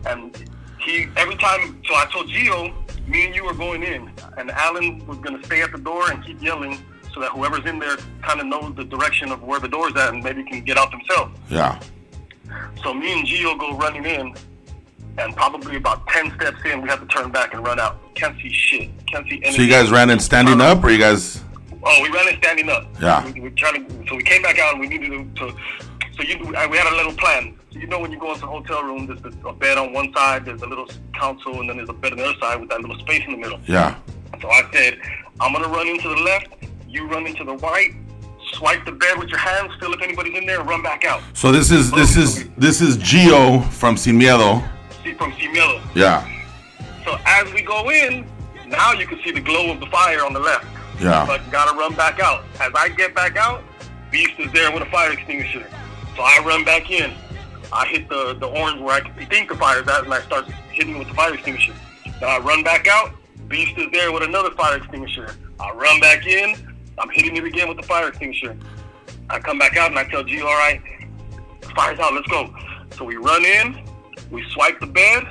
And 0.06 0.36
he 0.84 1.08
every 1.16 1.36
time. 1.36 1.82
So 1.86 1.94
I 1.94 2.06
told 2.12 2.28
Gio, 2.28 2.72
me 3.08 3.26
and 3.26 3.34
you 3.34 3.44
are 3.46 3.54
going 3.54 3.82
in, 3.82 4.10
and 4.38 4.50
Alan 4.50 5.06
was 5.06 5.18
gonna 5.18 5.42
stay 5.44 5.62
at 5.62 5.72
the 5.72 5.78
door 5.78 6.10
and 6.10 6.24
keep 6.24 6.42
yelling. 6.42 6.78
So 7.14 7.20
that 7.20 7.30
whoever's 7.32 7.66
in 7.66 7.78
there 7.78 7.98
kind 8.22 8.40
of 8.40 8.46
knows 8.46 8.74
the 8.74 8.84
direction 8.84 9.30
of 9.32 9.42
where 9.42 9.60
the 9.60 9.68
door's 9.68 9.94
at 9.96 10.14
and 10.14 10.24
maybe 10.24 10.42
can 10.44 10.64
get 10.64 10.78
out 10.78 10.90
themselves. 10.90 11.38
yeah, 11.50 11.78
So 12.82 12.94
me 12.94 13.12
and 13.12 13.26
Gio 13.28 13.58
go 13.58 13.76
running 13.76 14.06
in, 14.06 14.34
and 15.18 15.36
probably 15.36 15.76
about 15.76 16.06
ten 16.06 16.34
steps 16.36 16.64
in, 16.64 16.80
we 16.80 16.88
have 16.88 17.00
to 17.00 17.06
turn 17.06 17.30
back 17.30 17.52
and 17.52 17.66
run 17.66 17.78
out. 17.78 17.98
Can't 18.14 18.34
see 18.40 18.50
shit. 18.50 18.90
Can't 19.06 19.28
see 19.28 19.36
anything. 19.36 19.52
so 19.52 19.62
you 19.62 19.68
guys 19.68 19.90
ran 19.90 20.08
in 20.08 20.18
standing 20.20 20.60
uh-huh. 20.60 20.72
up, 20.72 20.84
or 20.84 20.90
you 20.90 20.98
guys? 20.98 21.42
Oh, 21.84 22.02
we 22.02 22.08
ran 22.10 22.28
in 22.28 22.36
standing 22.38 22.70
up. 22.70 22.86
Yeah. 23.00 23.30
We, 23.30 23.40
we 23.40 23.50
trying 23.50 23.86
to. 23.86 24.08
So 24.08 24.16
we 24.16 24.22
came 24.22 24.40
back 24.40 24.58
out, 24.58 24.72
and 24.72 24.80
we 24.80 24.88
needed 24.88 25.10
to. 25.10 25.46
to 25.46 25.56
so 26.16 26.22
you, 26.22 26.38
we 26.38 26.76
had 26.76 26.92
a 26.92 26.96
little 26.96 27.12
plan. 27.14 27.58
So 27.72 27.78
you 27.78 27.86
know 27.86 28.00
when 28.00 28.12
you 28.12 28.18
go 28.18 28.34
into 28.34 28.44
a 28.44 28.48
hotel 28.48 28.82
room, 28.82 29.06
there's 29.06 29.20
a 29.46 29.52
bed 29.52 29.78
on 29.78 29.92
one 29.94 30.12
side, 30.12 30.44
there's 30.44 30.60
a 30.62 30.66
little 30.66 30.86
console, 31.18 31.60
and 31.60 31.68
then 31.70 31.78
there's 31.78 31.88
a 31.88 31.94
bed 31.94 32.12
on 32.12 32.18
the 32.18 32.24
other 32.24 32.38
side 32.38 32.60
with 32.60 32.68
that 32.68 32.80
little 32.80 32.98
space 32.98 33.22
in 33.24 33.32
the 33.32 33.38
middle. 33.38 33.58
Yeah, 33.66 33.96
So 34.42 34.48
I 34.50 34.62
said, 34.72 34.98
I'm 35.40 35.52
gonna 35.54 35.68
run 35.68 35.88
into 35.88 36.08
the 36.08 36.16
left, 36.16 36.48
you 36.86 37.08
run 37.08 37.26
into 37.26 37.44
the 37.44 37.56
right, 37.56 37.92
swipe 38.52 38.84
the 38.84 38.92
bed 38.92 39.18
with 39.18 39.30
your 39.30 39.38
hands, 39.38 39.72
feel 39.80 39.92
if 39.94 40.02
anybody's 40.02 40.36
in 40.36 40.46
there, 40.46 40.62
run 40.62 40.82
back 40.82 41.04
out. 41.06 41.22
So 41.32 41.50
this 41.50 41.70
is 41.70 41.90
this 41.92 42.16
is 42.16 42.46
this 42.58 42.82
is 42.82 42.98
Gio 42.98 43.66
from 43.70 43.96
Sin 43.96 44.18
Miedo. 44.18 44.62
See 45.02 45.14
from 45.14 45.32
Sin 45.40 45.54
Miedo. 45.54 45.80
Yeah, 45.94 46.28
So 47.06 47.16
as 47.24 47.50
we 47.54 47.62
go 47.62 47.90
in, 47.90 48.26
now 48.66 48.92
you 48.92 49.06
can 49.06 49.18
see 49.24 49.30
the 49.30 49.40
glow 49.40 49.70
of 49.70 49.80
the 49.80 49.86
fire 49.86 50.24
on 50.26 50.34
the 50.34 50.40
left. 50.40 50.66
Yeah. 51.00 51.24
But 51.26 51.50
gotta 51.50 51.74
run 51.76 51.94
back 51.94 52.20
out. 52.20 52.44
As 52.60 52.70
I 52.74 52.90
get 52.90 53.14
back 53.14 53.36
out, 53.36 53.62
Beast 54.10 54.38
is 54.38 54.52
there 54.52 54.70
with 54.70 54.82
a 54.82 54.90
fire 54.90 55.12
extinguisher. 55.12 55.66
So 56.14 56.22
I 56.22 56.42
run 56.44 56.64
back 56.64 56.90
in. 56.90 57.14
I 57.72 57.86
hit 57.86 58.08
the, 58.08 58.34
the 58.34 58.46
orange 58.46 58.80
where 58.80 58.94
I 58.94 59.00
can 59.00 59.14
think 59.28 59.48
the 59.48 59.54
and 59.54 60.14
I 60.14 60.20
start 60.22 60.46
hitting 60.72 60.98
with 60.98 61.08
the 61.08 61.14
fire 61.14 61.32
extinguisher. 61.32 61.72
Then 62.20 62.28
I 62.28 62.38
run 62.38 62.62
back 62.62 62.86
out. 62.86 63.12
Beast 63.48 63.76
is 63.78 63.90
there 63.92 64.12
with 64.12 64.22
another 64.22 64.50
fire 64.50 64.76
extinguisher. 64.76 65.34
I 65.58 65.72
run 65.72 65.98
back 65.98 66.26
in. 66.26 66.54
I'm 66.98 67.08
hitting 67.08 67.36
it 67.36 67.44
again 67.44 67.68
with 67.68 67.78
the 67.78 67.82
fire 67.82 68.08
extinguisher. 68.08 68.56
I 69.30 69.38
come 69.38 69.58
back 69.58 69.76
out 69.76 69.90
and 69.90 69.98
I 69.98 70.04
tell 70.04 70.22
G, 70.22 70.40
all 70.42 70.48
right, 70.48 70.82
fire's 71.74 71.98
out, 71.98 72.12
let's 72.12 72.28
go. 72.28 72.54
So 72.90 73.04
we 73.04 73.16
run 73.16 73.44
in, 73.44 73.82
we 74.30 74.44
swipe 74.50 74.78
the 74.78 74.86
bed, 74.86 75.26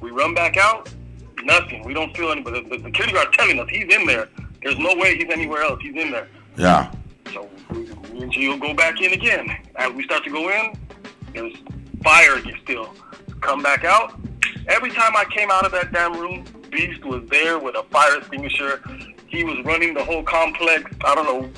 we 0.00 0.10
run 0.10 0.34
back 0.34 0.56
out, 0.56 0.90
nothing. 1.44 1.84
We 1.84 1.94
don't 1.94 2.16
feel 2.16 2.32
anybody. 2.32 2.62
The, 2.62 2.78
the 2.78 2.82
security 2.82 3.12
guard 3.12 3.32
telling 3.32 3.60
us 3.60 3.68
he's 3.68 3.94
in 3.94 4.06
there. 4.06 4.28
There's 4.62 4.78
no 4.78 4.96
way 4.96 5.16
he's 5.16 5.30
anywhere 5.30 5.62
else. 5.62 5.80
He's 5.80 5.94
in 5.94 6.10
there. 6.10 6.28
yeah, 6.56 6.92
So 7.32 7.48
we, 7.70 7.78
me 8.12 8.22
and 8.22 8.32
Gio 8.32 8.60
go 8.60 8.74
back 8.74 9.00
in 9.00 9.12
again. 9.12 9.56
As 9.76 9.92
we 9.92 10.02
start 10.02 10.24
to 10.24 10.30
go 10.30 10.50
in, 10.50 10.76
there's 11.32 11.54
fire 12.06 12.36
again 12.36 12.56
still. 12.62 12.94
Come 13.40 13.64
back 13.64 13.84
out. 13.84 14.14
Every 14.68 14.90
time 14.90 15.16
I 15.16 15.24
came 15.24 15.50
out 15.50 15.66
of 15.66 15.72
that 15.72 15.92
damn 15.92 16.12
room, 16.12 16.44
Beast 16.70 17.04
was 17.04 17.28
there 17.28 17.58
with 17.58 17.74
a 17.74 17.82
fire 17.90 18.18
extinguisher. 18.18 18.80
He 19.26 19.42
was 19.42 19.64
running 19.64 19.92
the 19.92 20.04
whole 20.04 20.22
complex. 20.22 20.84
I 21.04 21.16
don't 21.16 21.26
know 21.26 21.48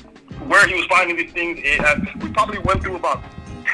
where 0.47 0.67
he 0.67 0.73
was 0.73 0.85
finding 0.87 1.17
these 1.17 1.31
things. 1.31 1.59
It, 1.61 1.79
uh, 1.79 1.97
we 2.19 2.31
probably 2.31 2.57
went 2.59 2.81
through 2.81 2.95
about 2.95 3.21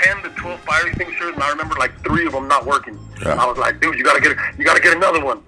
10 0.03 0.23
to 0.23 0.29
12 0.31 0.59
fire 0.61 0.87
extinguishers, 0.87 1.33
and 1.33 1.41
I 1.41 1.49
remember 1.49 1.75
like 1.75 1.97
three 2.03 2.25
of 2.25 2.33
them 2.33 2.49
not 2.49 2.65
working. 2.65 2.99
Yeah. 3.21 3.41
I 3.41 3.45
was 3.45 3.57
like, 3.57 3.79
dude, 3.79 3.97
you 3.97 4.03
gotta 4.03 4.19
get, 4.19 4.35
you 4.57 4.65
gotta 4.65 4.81
get 4.81 4.97
another 4.97 5.23
one. 5.23 5.41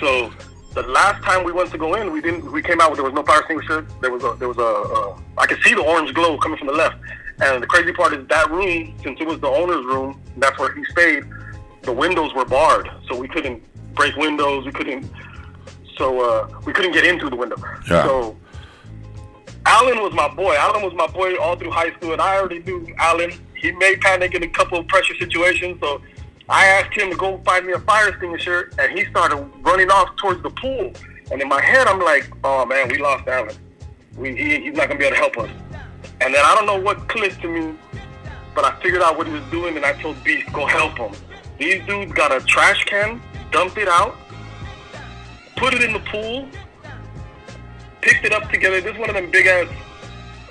So 0.00 0.32
the 0.72 0.84
last 0.84 1.22
time 1.22 1.44
we 1.44 1.52
went 1.52 1.70
to 1.72 1.78
go 1.78 1.94
in, 1.94 2.12
we 2.12 2.22
didn't. 2.22 2.50
We 2.50 2.62
came 2.62 2.80
out 2.80 2.90
with 2.90 2.96
there 2.96 3.04
was 3.04 3.12
no 3.12 3.24
fire 3.24 3.40
extinguisher. 3.40 3.86
There 4.00 4.10
was 4.10 4.24
a 4.24 4.36
there 4.38 4.48
was 4.48 4.56
a. 4.56 4.62
Uh, 4.62 5.18
I 5.36 5.46
could 5.46 5.60
see 5.62 5.74
the 5.74 5.82
orange 5.82 6.14
glow 6.14 6.38
coming 6.38 6.56
from 6.56 6.68
the 6.68 6.74
left. 6.74 6.96
And 7.40 7.62
the 7.62 7.66
crazy 7.66 7.92
part 7.92 8.14
is 8.14 8.26
that 8.28 8.50
room, 8.50 8.94
since 9.02 9.20
it 9.20 9.26
was 9.26 9.40
the 9.40 9.48
owner's 9.48 9.84
room, 9.84 10.20
that's 10.38 10.58
where 10.58 10.74
he 10.74 10.84
stayed. 10.86 11.24
The 11.82 11.92
windows 11.92 12.34
were 12.34 12.44
barred, 12.44 12.90
so 13.08 13.16
we 13.16 13.28
couldn't 13.28 13.62
break 13.94 14.16
windows. 14.16 14.64
We 14.64 14.72
couldn't. 14.72 15.10
So 15.96 16.20
uh, 16.20 16.60
we 16.64 16.72
couldn't 16.72 16.92
get 16.92 17.04
into 17.04 17.28
the 17.28 17.36
window. 17.36 17.56
Yeah. 17.88 18.04
So 18.04 18.36
Alan 19.66 20.00
was 20.00 20.12
my 20.14 20.28
boy. 20.28 20.54
Alan 20.56 20.82
was 20.82 20.94
my 20.94 21.06
boy 21.08 21.36
all 21.36 21.56
through 21.56 21.70
high 21.70 21.92
school, 21.92 22.12
and 22.12 22.22
I 22.22 22.36
already 22.36 22.60
knew 22.60 22.94
Alan. 22.98 23.32
he 23.56 23.72
may 23.72 23.96
panic 23.96 24.34
in 24.34 24.42
a 24.42 24.48
couple 24.48 24.78
of 24.78 24.86
pressure 24.88 25.14
situations. 25.16 25.78
So 25.80 26.00
I 26.48 26.66
asked 26.66 26.96
him 26.96 27.10
to 27.10 27.16
go 27.16 27.38
find 27.44 27.66
me 27.66 27.72
a 27.72 27.80
fire 27.80 28.08
extinguisher, 28.08 28.70
and 28.78 28.96
he 28.96 29.04
started 29.06 29.36
running 29.62 29.90
off 29.90 30.14
towards 30.16 30.42
the 30.42 30.50
pool. 30.50 30.92
And 31.30 31.42
in 31.42 31.48
my 31.48 31.60
head, 31.60 31.88
I'm 31.88 32.00
like, 32.00 32.30
oh 32.44 32.64
man, 32.64 32.88
we 32.88 32.98
lost 32.98 33.26
Alan. 33.26 33.56
We, 34.16 34.36
he, 34.36 34.60
he's 34.60 34.74
not 34.74 34.88
gonna 34.88 34.98
be 34.98 35.06
able 35.06 35.16
to 35.16 35.20
help 35.20 35.36
us. 35.38 35.50
And 36.20 36.34
then 36.34 36.42
I 36.44 36.54
don't 36.54 36.66
know 36.66 36.80
what 36.80 37.08
clicked 37.08 37.42
to 37.42 37.48
me, 37.48 37.78
but 38.54 38.64
I 38.64 38.80
figured 38.80 39.02
out 39.02 39.18
what 39.18 39.26
he 39.26 39.32
was 39.32 39.44
doing, 39.50 39.76
and 39.76 39.84
I 39.84 39.92
told 40.00 40.22
Beast, 40.24 40.50
go 40.52 40.66
help 40.66 40.96
him. 40.96 41.12
These 41.58 41.84
dudes 41.86 42.12
got 42.12 42.32
a 42.32 42.40
trash 42.44 42.84
can, 42.84 43.20
dumped 43.50 43.78
it 43.78 43.88
out, 43.88 44.16
put 45.56 45.74
it 45.74 45.82
in 45.82 45.92
the 45.92 46.00
pool, 46.00 46.48
picked 48.00 48.24
it 48.24 48.32
up 48.32 48.50
together. 48.50 48.80
This 48.80 48.94
is 48.94 48.98
one 48.98 49.08
of 49.10 49.16
them 49.16 49.30
big 49.30 49.46
ass, 49.46 49.68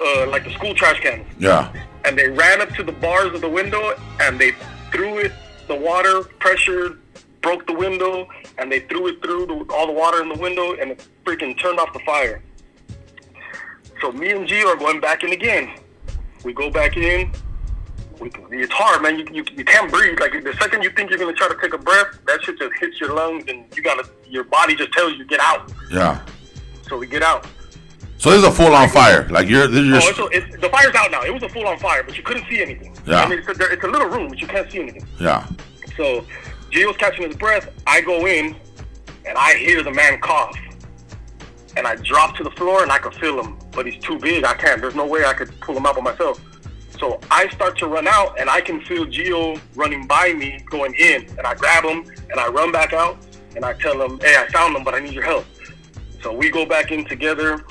uh, 0.02 0.28
like 0.30 0.44
the 0.44 0.54
school 0.54 0.74
trash 0.74 1.00
cans. 1.00 1.26
Yeah. 1.40 1.72
And 2.04 2.18
they 2.18 2.30
ran 2.30 2.62
up 2.62 2.70
to 2.76 2.84
the 2.84 2.92
bars 2.92 3.34
of 3.34 3.42
the 3.42 3.50
window 3.50 3.96
and 4.22 4.40
they 4.40 4.52
threw 4.92 5.20
it, 5.20 5.32
the 5.68 5.76
water 5.76 6.24
pressure 6.40 7.00
broke 7.42 7.66
the 7.68 7.74
window 7.74 8.28
and 8.58 8.72
they 8.72 8.82
threw 8.82 9.08
it 9.08 9.22
through 9.22 9.46
the, 9.46 9.74
all 9.74 9.88
the 9.88 9.94
water 9.94 10.22
in 10.22 10.30
the 10.30 10.38
window 10.38 10.74
and 10.74 10.92
it 10.92 11.08
freaking 11.24 11.58
turned 11.60 11.80
off 11.80 11.94
the 11.94 12.00
fire. 12.00 12.42
So 14.06 14.12
me 14.12 14.30
and 14.30 14.48
G 14.48 14.64
are 14.64 14.76
going 14.76 15.00
back 15.00 15.24
in 15.24 15.34
again. 15.34 15.80
We 16.44 16.54
go 16.54 16.70
back 16.70 16.96
in. 16.96 17.32
We, 18.20 18.30
it's 18.52 18.72
hard, 18.72 19.02
man. 19.02 19.18
You, 19.18 19.26
you, 19.32 19.44
you 19.56 19.66
can't 19.66 19.92
breathe. 19.92 20.20
Like 20.20 20.32
the 20.44 20.54
second 20.62 20.84
you 20.84 20.92
think 20.92 21.10
you're 21.10 21.18
gonna 21.18 21.34
try 21.34 21.48
to 21.48 21.58
take 21.60 21.74
a 21.74 21.80
breath, 21.80 22.20
that 22.28 22.44
shit 22.44 22.60
just 22.60 22.72
hits 22.80 23.00
your 23.00 23.16
lungs, 23.16 23.46
and 23.48 23.66
you 23.76 23.82
gotta. 23.82 24.08
Your 24.30 24.44
body 24.44 24.76
just 24.76 24.92
tells 24.94 25.14
you 25.14 25.26
get 25.26 25.40
out. 25.40 25.72
Yeah. 25.92 26.24
So 26.88 27.00
we 27.00 27.08
get 27.08 27.24
out. 27.24 27.48
So 28.20 28.30
this 28.30 28.42
is 28.42 28.46
a 28.46 28.52
full 28.52 28.76
on 28.76 28.90
fire. 28.90 29.28
Like 29.30 29.50
you're, 29.50 29.68
you're 29.72 29.96
Oh, 29.96 30.08
it's 30.08 30.20
a, 30.20 30.26
it's, 30.28 30.62
the 30.62 30.70
fire's 30.70 30.94
out 30.94 31.10
now. 31.10 31.24
It 31.24 31.34
was 31.34 31.42
a 31.42 31.50
full 31.50 31.66
on 31.66 31.80
fire, 31.80 32.04
but 32.04 32.16
you 32.16 32.22
couldn't 32.22 32.48
see 32.48 32.62
anything. 32.62 32.96
Yeah. 33.08 33.22
I 33.24 33.28
mean, 33.28 33.40
it's 33.40 33.48
a, 33.48 33.72
it's 33.72 33.84
a 33.84 33.88
little 33.88 34.08
room, 34.08 34.30
but 34.30 34.40
you 34.40 34.46
can't 34.46 34.72
see 34.72 34.82
anything. 34.82 35.08
yeah. 35.20 35.48
So 35.98 36.24
Gio's 36.70 36.96
catching 36.98 37.26
his 37.26 37.36
breath. 37.38 37.72
I 37.88 38.02
go 38.02 38.28
in, 38.28 38.56
and 39.26 39.36
I 39.36 39.56
hear 39.56 39.82
the 39.82 39.92
man 39.92 40.20
cough. 40.22 40.56
And 41.76 41.88
I 41.88 41.96
drop 41.96 42.38
to 42.38 42.44
the 42.44 42.52
floor, 42.52 42.84
and 42.84 42.92
I 42.92 43.00
can 43.00 43.12
feel 43.14 43.42
him, 43.44 43.58
but 43.76 43.86
he's 43.86 44.02
too 44.02 44.18
big. 44.18 44.44
I 44.46 44.54
can't. 44.54 44.82
There's 44.82 44.96
no 44.96 45.06
way 45.06 45.26
I 45.26 45.34
could 45.34 45.60
pull 45.60 45.76
him 45.76 45.86
out 45.86 45.96
by 45.96 46.02
myself. 46.02 46.42
So 47.00 47.20
I 47.30 47.50
start 47.50 47.78
to 47.80 47.88
run 47.88 48.08
out, 48.08 48.40
and 48.40 48.50
I 48.50 48.62
can 48.62 48.80
feel 48.82 49.06
Gio 49.06 49.60
running 49.76 50.08
by 50.08 50.34
me, 50.34 50.64
going 50.70 50.96
in. 50.96 51.28
And 51.38 51.42
I 51.42 51.54
grab 51.54 51.84
him, 51.84 52.06
and 52.30 52.40
I 52.40 52.48
run 52.48 52.72
back 52.72 52.94
out, 52.94 53.18
and 53.56 53.66
I 53.66 53.74
tell 53.74 54.02
him, 54.02 54.20
"Hey, 54.20 54.36
I 54.38 54.48
found 54.52 54.76
him, 54.76 54.84
but 54.84 54.96
I 54.96 55.00
need 55.00 55.14
your 55.14 55.24
help." 55.24 55.46
So 56.22 56.34
we 56.34 56.50
go 56.50 56.66
back 56.66 56.92
in 56.92 57.06
together, 57.06 57.66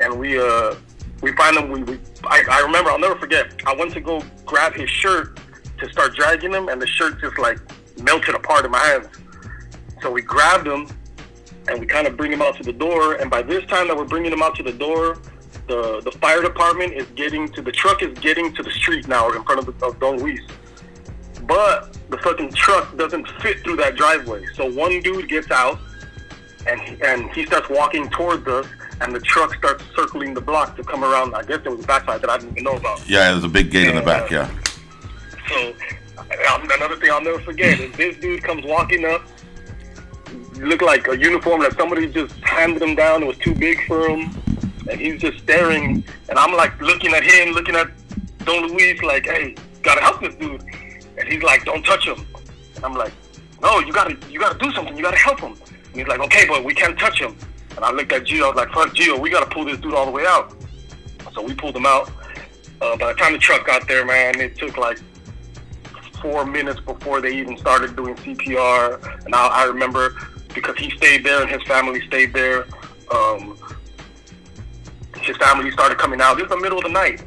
and 0.00 0.18
we 0.18 0.38
uh 0.38 0.74
we 1.20 1.32
find 1.32 1.56
him. 1.56 1.70
We, 1.70 1.82
we 1.82 1.98
I, 2.24 2.42
I 2.50 2.60
remember. 2.60 2.90
I'll 2.90 2.98
never 2.98 3.16
forget. 3.16 3.52
I 3.66 3.74
went 3.74 3.92
to 3.92 4.00
go 4.00 4.22
grab 4.46 4.74
his 4.74 4.88
shirt 4.88 5.38
to 5.78 5.90
start 5.92 6.14
dragging 6.14 6.52
him, 6.52 6.68
and 6.68 6.80
the 6.80 6.86
shirt 6.86 7.20
just 7.20 7.38
like 7.38 7.58
melted 8.02 8.34
apart 8.34 8.64
in 8.64 8.70
my 8.70 8.78
hands. 8.78 9.08
So 10.00 10.10
we 10.10 10.22
grabbed 10.22 10.66
him, 10.66 10.88
and 11.68 11.78
we 11.78 11.86
kind 11.86 12.06
of 12.06 12.16
bring 12.16 12.32
him 12.32 12.40
out 12.40 12.56
to 12.56 12.62
the 12.62 12.72
door. 12.72 13.14
And 13.14 13.30
by 13.30 13.42
this 13.42 13.64
time 13.66 13.88
that 13.88 13.96
we're 13.96 14.06
bringing 14.06 14.32
him 14.32 14.42
out 14.42 14.56
to 14.56 14.62
the 14.62 14.72
door, 14.72 15.18
the 15.70 16.00
the 16.04 16.10
fire 16.18 16.42
department 16.42 16.92
is 16.92 17.06
getting 17.14 17.48
to 17.52 17.62
the 17.62 17.70
truck 17.70 18.02
is 18.02 18.12
getting 18.18 18.52
to 18.54 18.62
the 18.62 18.70
street 18.72 19.06
now 19.06 19.30
in 19.30 19.42
front 19.44 19.60
of, 19.60 19.66
the, 19.66 19.86
of 19.86 19.98
Don 20.00 20.18
Luis. 20.18 20.40
But 21.46 21.96
the 22.10 22.18
fucking 22.18 22.52
truck 22.52 22.96
doesn't 22.96 23.26
fit 23.40 23.62
through 23.62 23.76
that 23.76 23.96
driveway. 23.96 24.44
So 24.54 24.70
one 24.70 25.00
dude 25.00 25.28
gets 25.28 25.50
out, 25.50 25.78
and 26.66 26.80
he, 26.80 27.02
and 27.02 27.30
he 27.30 27.46
starts 27.46 27.68
walking 27.70 28.10
towards 28.10 28.46
us, 28.48 28.66
and 29.00 29.14
the 29.14 29.20
truck 29.20 29.54
starts 29.54 29.84
circling 29.96 30.34
the 30.34 30.40
block 30.40 30.76
to 30.76 30.82
come 30.82 31.04
around. 31.04 31.34
I 31.34 31.42
guess 31.42 31.60
there 31.62 31.72
was 31.72 31.84
a 31.84 31.86
backside 31.86 32.20
that 32.22 32.30
I 32.30 32.38
didn't 32.38 32.52
even 32.52 32.64
know 32.64 32.76
about. 32.76 33.08
Yeah. 33.08 33.30
There's 33.30 33.44
a 33.44 33.48
big 33.48 33.70
gate 33.70 33.88
in 33.88 33.94
the 33.94 34.02
back. 34.02 34.30
Yeah. 34.30 34.50
So 35.48 35.74
um, 36.18 36.68
another 36.70 36.96
thing 36.96 37.10
I'll 37.10 37.22
never 37.22 37.40
forget 37.40 37.80
is 37.80 37.92
this 37.96 38.16
dude 38.18 38.42
comes 38.42 38.64
walking 38.64 39.04
up, 39.04 39.22
looked 40.56 40.82
like 40.82 41.08
a 41.08 41.16
uniform 41.16 41.62
that 41.62 41.76
somebody 41.76 42.08
just 42.08 42.34
handed 42.42 42.82
him 42.82 42.94
down. 42.94 43.22
It 43.22 43.26
was 43.26 43.38
too 43.38 43.54
big 43.54 43.78
for 43.86 44.08
him, 44.08 44.39
and 44.90 45.00
he's 45.00 45.20
just 45.20 45.38
staring. 45.38 46.04
And 46.28 46.38
I'm 46.38 46.54
like 46.54 46.78
looking 46.80 47.14
at 47.14 47.22
him, 47.22 47.54
looking 47.54 47.76
at 47.76 47.88
Don 48.44 48.68
Luis, 48.68 49.02
like, 49.02 49.26
"Hey, 49.26 49.54
gotta 49.82 50.00
help 50.00 50.20
this 50.20 50.34
dude." 50.34 50.62
And 51.16 51.28
he's 51.28 51.42
like, 51.42 51.64
"Don't 51.64 51.84
touch 51.84 52.06
him." 52.06 52.26
And 52.76 52.84
I'm 52.84 52.94
like, 52.94 53.12
"No, 53.62 53.78
you 53.80 53.92
gotta, 53.92 54.16
you 54.28 54.38
gotta 54.38 54.58
do 54.58 54.70
something. 54.72 54.96
You 54.96 55.02
gotta 55.02 55.16
help 55.16 55.40
him." 55.40 55.52
And 55.52 55.96
he's 55.96 56.06
like, 56.06 56.20
"Okay, 56.20 56.46
but 56.48 56.64
we 56.64 56.74
can't 56.74 56.98
touch 56.98 57.20
him." 57.20 57.36
And 57.76 57.84
I 57.84 57.92
looked 57.92 58.12
at 58.12 58.24
Gio. 58.24 58.44
I 58.44 58.48
was 58.48 58.56
like, 58.56 58.72
"Fuck, 58.72 58.94
Gio, 58.94 59.18
we 59.18 59.30
gotta 59.30 59.50
pull 59.50 59.64
this 59.64 59.78
dude 59.78 59.94
all 59.94 60.06
the 60.06 60.12
way 60.12 60.26
out." 60.26 60.54
So 61.34 61.42
we 61.42 61.54
pulled 61.54 61.76
him 61.76 61.86
out. 61.86 62.10
Uh, 62.80 62.96
by 62.96 63.12
the 63.12 63.18
time 63.18 63.32
the 63.32 63.38
truck 63.38 63.66
got 63.66 63.86
there, 63.86 64.04
man, 64.04 64.40
it 64.40 64.56
took 64.56 64.76
like 64.76 64.98
four 66.20 66.44
minutes 66.44 66.80
before 66.80 67.20
they 67.20 67.34
even 67.36 67.56
started 67.56 67.94
doing 67.96 68.14
CPR. 68.16 69.24
And 69.24 69.34
I, 69.34 69.46
I 69.46 69.64
remember 69.64 70.16
because 70.54 70.76
he 70.76 70.90
stayed 70.90 71.24
there 71.24 71.42
and 71.42 71.50
his 71.50 71.62
family 71.62 72.04
stayed 72.06 72.32
there. 72.32 72.66
Um, 73.14 73.56
his 75.30 75.36
family 75.38 75.70
started 75.70 75.96
coming 75.98 76.20
out. 76.20 76.34
This 76.36 76.44
is 76.44 76.50
the 76.50 76.56
middle 76.60 76.78
of 76.78 76.84
the 76.84 76.90
night, 76.90 77.22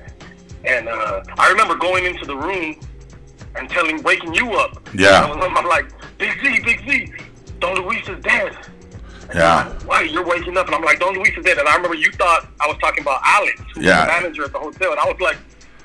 and 0.66 0.88
uh, 0.90 1.24
I 1.38 1.50
remember 1.50 1.76
going 1.76 2.06
into 2.06 2.26
the 2.26 2.36
room 2.36 2.76
and 3.56 3.70
telling, 3.70 4.02
waking 4.04 4.34
you 4.34 4.52
up. 4.54 4.88
Yeah. 4.94 5.32
And 5.32 5.42
I'm, 5.42 5.66
like, 5.68 5.86
Big 6.18 6.32
Z, 6.44 6.60
Big 6.66 6.80
Z, 6.90 7.14
Don 7.60 7.76
Luis 7.84 8.08
is 8.10 8.20
dead. 8.24 8.56
And 9.30 9.36
Yeah. 9.40 9.68
like, 9.68 9.88
Why 9.88 10.02
you're 10.02 10.26
waking 10.26 10.58
up? 10.58 10.66
And 10.66 10.76
I'm 10.76 10.82
like, 10.84 11.00
Don 11.00 11.14
Luis 11.14 11.32
is 11.38 11.46
dead. 11.46 11.58
And 11.60 11.68
I 11.68 11.76
remember 11.76 11.96
you 11.96 12.12
thought 12.14 12.48
I 12.60 12.68
was 12.68 12.78
talking 12.80 13.04
about 13.04 13.22
Alex, 13.24 13.62
who 13.76 13.82
Yeah. 13.82 14.00
was 14.06 14.16
the 14.16 14.22
manager 14.22 14.44
at 14.46 14.52
the 14.54 14.60
hotel, 14.60 14.92
and 14.92 15.00
I 15.00 15.06
was 15.06 15.20
like, 15.22 15.38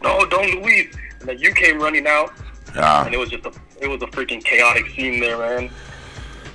No, 0.03 0.25
Don 0.27 0.63
Luis. 0.63 0.95
And 1.21 1.29
then 1.29 1.39
you 1.39 1.53
came 1.53 1.79
running 1.79 2.07
out, 2.07 2.33
Yeah. 2.75 3.05
and 3.05 3.15
it 3.15 3.19
was 3.19 3.29
just 3.31 3.45
a 3.47 3.53
it 3.81 3.87
was 3.89 4.03
a 4.03 4.07
freaking 4.07 4.43
chaotic 4.43 4.87
scene 4.97 5.21
there, 5.21 5.39
man. 5.39 5.71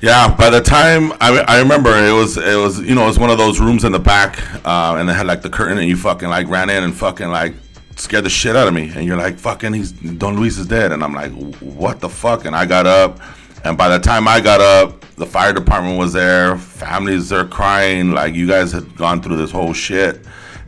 Yeah, 0.04 0.36
by 0.36 0.50
the 0.50 0.60
time 0.60 1.14
I, 1.22 1.46
I 1.48 1.60
remember 1.60 1.92
it 1.92 2.12
was 2.12 2.36
it 2.36 2.58
was 2.58 2.78
you 2.82 2.94
know 2.94 3.04
it 3.04 3.08
was 3.08 3.18
one 3.18 3.30
of 3.30 3.38
those 3.38 3.62
rooms 3.62 3.86
in 3.86 3.94
the 3.94 4.00
back, 4.00 4.38
uh, 4.66 4.98
and 4.98 5.08
they 5.08 5.14
had 5.14 5.26
like 5.26 5.42
the 5.42 5.50
curtain, 5.50 5.78
and 5.78 5.88
you 5.88 5.96
fucking 5.96 6.28
like 6.28 6.50
ran 6.50 6.70
in 6.70 6.84
and 6.84 6.94
fucking 6.94 7.30
like 7.30 7.54
scared 7.96 8.26
the 8.26 8.30
shit 8.30 8.54
out 8.54 8.68
of 8.68 8.74
me, 8.74 8.92
and 8.94 9.06
you're 9.06 9.16
like 9.16 9.40
fucking 9.40 9.72
he's 9.72 9.94
Don 9.94 10.36
Luis 10.36 10.58
is 10.58 10.68
dead, 10.68 10.92
and 10.92 11.06
I'm 11.06 11.14
like 11.14 11.32
what 11.62 12.02
the 12.02 12.10
fuck, 12.10 12.44
and 12.44 12.54
I 12.54 12.66
got 12.66 12.86
up, 12.86 13.22
and 13.64 13.78
by 13.78 13.88
the 13.88 13.98
time 13.98 14.28
I 14.28 14.42
got 14.42 14.60
up, 14.60 15.00
the 15.16 15.26
fire 15.26 15.54
department 15.54 15.98
was 15.98 16.12
there, 16.12 16.58
families 16.58 17.32
are 17.32 17.46
crying, 17.46 18.12
like 18.12 18.36
you 18.36 18.46
guys 18.46 18.74
had 18.74 18.98
gone 18.98 19.22
through 19.22 19.38
this 19.38 19.52
whole 19.52 19.72
shit, 19.72 20.20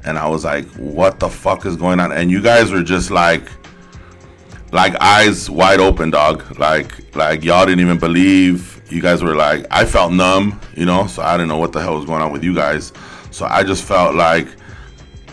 and 0.05 0.17
I 0.17 0.29
was 0.29 0.45
like 0.45 0.65
what 0.77 1.19
the 1.19 1.27
fuck 1.27 1.65
is 1.65 1.75
going 1.75 1.99
on, 1.99 2.13
and 2.13 2.31
you 2.31 2.41
guys 2.41 2.71
were 2.71 2.83
just 2.83 3.11
like 3.11 3.49
like 4.71 4.95
eyes 5.01 5.49
wide 5.49 5.81
open, 5.81 6.09
dog. 6.09 6.57
Like 6.57 7.13
like 7.17 7.43
y'all 7.43 7.65
didn't 7.65 7.81
even 7.81 7.99
believe. 7.99 8.74
You 8.89 9.01
guys 9.01 9.23
were 9.23 9.35
like, 9.35 9.65
I 9.71 9.85
felt 9.85 10.13
numb, 10.13 10.59
you 10.75 10.85
know. 10.85 11.07
So 11.07 11.23
I 11.23 11.37
didn't 11.37 11.49
know 11.49 11.57
what 11.57 11.71
the 11.71 11.81
hell 11.81 11.95
was 11.95 12.05
going 12.05 12.21
on 12.21 12.31
with 12.31 12.43
you 12.43 12.53
guys. 12.53 12.93
So 13.31 13.45
I 13.45 13.63
just 13.63 13.83
felt 13.83 14.15
like 14.15 14.47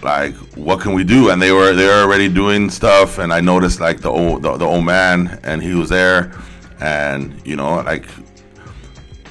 like 0.02 0.34
what 0.56 0.80
can 0.80 0.94
we 0.94 1.04
do? 1.04 1.30
And 1.30 1.40
they 1.40 1.52
were 1.52 1.72
they 1.74 1.86
were 1.86 2.02
already 2.02 2.28
doing 2.28 2.70
stuff. 2.70 3.18
And 3.18 3.32
I 3.32 3.40
noticed 3.40 3.80
like 3.80 4.00
the 4.00 4.10
old 4.10 4.42
the, 4.42 4.56
the 4.56 4.64
old 4.64 4.84
man, 4.84 5.38
and 5.42 5.62
he 5.62 5.74
was 5.74 5.88
there, 5.88 6.32
and 6.80 7.40
you 7.46 7.56
know 7.56 7.76
like 7.82 8.06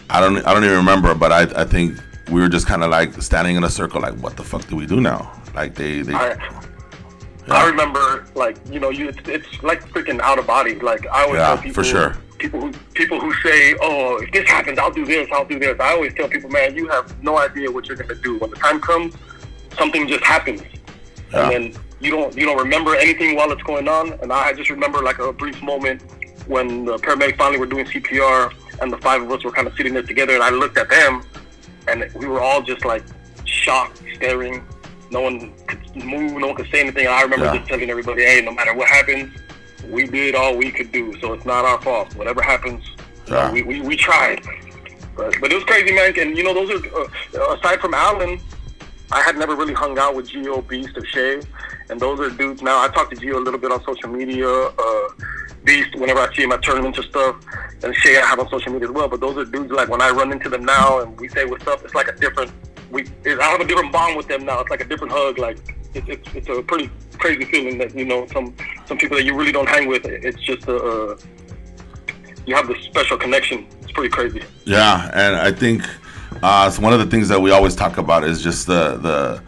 I 0.09 0.19
don't 0.19 0.37
I 0.45 0.53
don't 0.53 0.63
even 0.63 0.77
remember, 0.77 1.15
but 1.15 1.31
I 1.31 1.41
I 1.61 1.65
think 1.65 1.97
we 2.29 2.39
were 2.41 2.49
just 2.49 2.67
kind 2.67 2.83
of 2.83 2.89
like 2.89 3.21
standing 3.21 3.55
in 3.55 3.63
a 3.63 3.69
circle, 3.69 4.01
like 4.01 4.15
what 4.15 4.37
the 4.37 4.43
fuck 4.43 4.67
do 4.67 4.75
we 4.75 4.85
do 4.85 5.01
now? 5.01 5.31
Like 5.53 5.75
they 5.75 6.01
they. 6.01 6.13
I, 6.13 6.37
I 7.49 7.67
remember, 7.67 8.25
like 8.35 8.57
you 8.71 8.79
know, 8.79 8.89
you 8.89 9.09
it's, 9.09 9.27
it's 9.27 9.63
like 9.63 9.83
freaking 9.89 10.21
out 10.21 10.39
of 10.39 10.47
body. 10.47 10.75
Like 10.75 11.05
I 11.07 11.23
always 11.23 11.39
Yeah, 11.39 11.55
tell 11.61 11.73
for 11.73 11.83
sure. 11.83 12.17
People 12.41 12.59
who 12.59 12.71
people 12.95 13.19
who 13.19 13.31
say, 13.45 13.75
"Oh, 13.81 14.17
if 14.17 14.31
this 14.31 14.47
happens, 14.49 14.79
I'll 14.79 14.91
do 14.91 15.05
this, 15.05 15.27
I'll 15.31 15.45
do 15.45 15.59
this." 15.59 15.79
I 15.79 15.93
always 15.93 16.13
tell 16.15 16.27
people, 16.27 16.49
man, 16.49 16.75
you 16.75 16.87
have 16.89 17.05
no 17.23 17.37
idea 17.37 17.69
what 17.71 17.85
you're 17.87 17.95
gonna 17.95 18.15
do 18.15 18.37
when 18.39 18.49
the 18.49 18.57
time 18.57 18.81
comes. 18.81 19.13
Something 19.77 20.07
just 20.07 20.23
happens, 20.23 20.61
Yeah. 21.31 21.43
and 21.43 21.51
then 21.51 21.63
you 21.99 22.11
don't 22.11 22.35
you 22.35 22.45
don't 22.47 22.57
remember 22.57 22.95
anything 22.95 23.35
while 23.35 23.51
it's 23.51 23.63
going 23.63 23.87
on. 23.87 24.05
And 24.21 24.33
I 24.33 24.53
just 24.53 24.69
remember 24.69 24.99
like 25.03 25.19
a 25.19 25.31
brief 25.31 25.61
moment 25.61 26.01
when 26.47 26.85
the 26.85 26.97
paramedics 26.97 27.37
finally 27.37 27.59
were 27.59 27.67
doing 27.75 27.85
CPR, 27.85 28.51
and 28.81 28.91
the 28.91 28.97
five 28.97 29.21
of 29.21 29.31
us 29.31 29.43
were 29.43 29.51
kind 29.51 29.67
of 29.67 29.73
sitting 29.77 29.93
there 29.93 30.03
together, 30.03 30.33
and 30.33 30.43
I 30.43 30.49
looked 30.49 30.77
at 30.77 30.89
them, 30.89 31.21
and 31.87 32.09
we 32.15 32.25
were 32.25 32.41
all 32.41 32.61
just 32.61 32.83
like 32.83 33.03
shocked, 33.45 34.01
staring. 34.15 34.63
No 35.11 35.21
one 35.21 35.53
could 35.67 35.81
move, 35.95 36.31
no 36.39 36.47
one 36.47 36.55
could 36.55 36.69
say 36.71 36.79
anything. 36.79 37.05
And 37.05 37.13
I 37.13 37.21
remember 37.21 37.45
Yeah. 37.45 37.57
just 37.57 37.67
telling 37.69 37.89
everybody, 37.89 38.23
"Hey, 38.23 38.41
no 38.41 38.51
matter 38.51 38.73
what 38.73 38.87
happens, 38.87 39.29
we 39.89 40.07
did 40.07 40.35
all 40.35 40.57
we 40.57 40.71
could 40.71 40.91
do, 40.91 41.17
so 41.19 41.33
it's 41.33 41.45
not 41.45 41.65
our 41.65 41.81
fault. 41.81 42.15
Whatever 42.15 42.41
happens, 42.41 42.83
know, 43.29 43.51
we, 43.51 43.61
we 43.61 43.81
we 43.81 43.95
tried." 43.95 44.41
But, 45.15 45.35
but 45.41 45.51
it 45.51 45.55
was 45.55 45.63
crazy, 45.65 45.93
man. 45.93 46.13
And 46.17 46.37
you 46.37 46.43
know, 46.43 46.53
those 46.53 46.69
are 46.71 47.41
uh, 47.41 47.55
aside 47.55 47.81
from 47.81 47.93
Alan, 47.93 48.39
I 49.11 49.21
had 49.21 49.37
never 49.37 49.55
really 49.55 49.73
hung 49.73 49.99
out 49.99 50.15
with 50.15 50.29
Gio, 50.29 50.65
Beast, 50.67 50.97
or 50.97 51.05
Shay, 51.05 51.41
and 51.89 51.99
those 51.99 52.19
are 52.19 52.29
dudes. 52.29 52.61
Now 52.61 52.83
I 52.83 52.87
talk 52.87 53.09
to 53.09 53.15
Gio 53.15 53.35
a 53.35 53.39
little 53.39 53.59
bit 53.59 53.71
on 53.71 53.83
social 53.83 54.09
media. 54.09 54.47
Uh, 54.47 55.09
Beast, 55.63 55.95
whenever 55.95 56.19
I 56.19 56.33
see 56.33 56.43
him 56.43 56.51
at 56.53 56.63
tournaments 56.63 56.97
and 56.97 57.07
stuff, 57.07 57.35
and 57.83 57.93
Shay 57.95 58.17
I 58.17 58.25
have 58.25 58.39
on 58.39 58.49
social 58.49 58.71
media 58.71 58.87
as 58.87 58.93
well. 58.93 59.07
But 59.07 59.19
those 59.19 59.37
are 59.37 59.45
dudes 59.45 59.71
like 59.71 59.89
when 59.89 60.01
I 60.01 60.09
run 60.09 60.31
into 60.31 60.49
them 60.49 60.65
now 60.65 61.01
and 61.01 61.19
we 61.19 61.27
say 61.29 61.45
what's 61.45 61.67
up, 61.67 61.83
it's 61.83 61.93
like 61.93 62.07
a 62.07 62.13
different. 62.13 62.51
We 62.89 63.05
I 63.25 63.43
have 63.43 63.61
a 63.61 63.65
different 63.65 63.91
bond 63.91 64.17
with 64.17 64.27
them 64.27 64.45
now. 64.45 64.59
It's 64.61 64.69
like 64.69 64.81
a 64.81 64.85
different 64.85 65.13
hug. 65.13 65.37
Like 65.37 65.57
it's, 65.93 66.49
a 66.49 66.61
pretty 66.63 66.89
crazy 67.17 67.45
feeling 67.45 67.77
that 67.77 67.95
you 67.95 68.05
know 68.05 68.25
some 68.27 68.55
some 68.85 68.97
people 68.97 69.17
that 69.17 69.23
you 69.23 69.35
really 69.35 69.51
don't 69.51 69.69
hang 69.69 69.87
with. 69.87 70.05
It's 70.05 70.41
just 70.41 70.67
a 70.67 71.17
you 72.45 72.55
have 72.55 72.67
this 72.67 72.81
special 72.83 73.17
connection. 73.17 73.67
It's 73.81 73.91
pretty 73.91 74.09
crazy. 74.09 74.43
Yeah, 74.65 75.11
and 75.13 75.35
I 75.35 75.51
think 75.51 75.83
uh, 76.41 76.65
it's 76.67 76.79
one 76.79 76.93
of 76.93 76.99
the 76.99 77.05
things 77.05 77.27
that 77.29 77.41
we 77.41 77.51
always 77.51 77.75
talk 77.75 77.97
about 77.97 78.23
is 78.23 78.41
just 78.41 78.67
the 78.67 78.97
the 78.97 79.43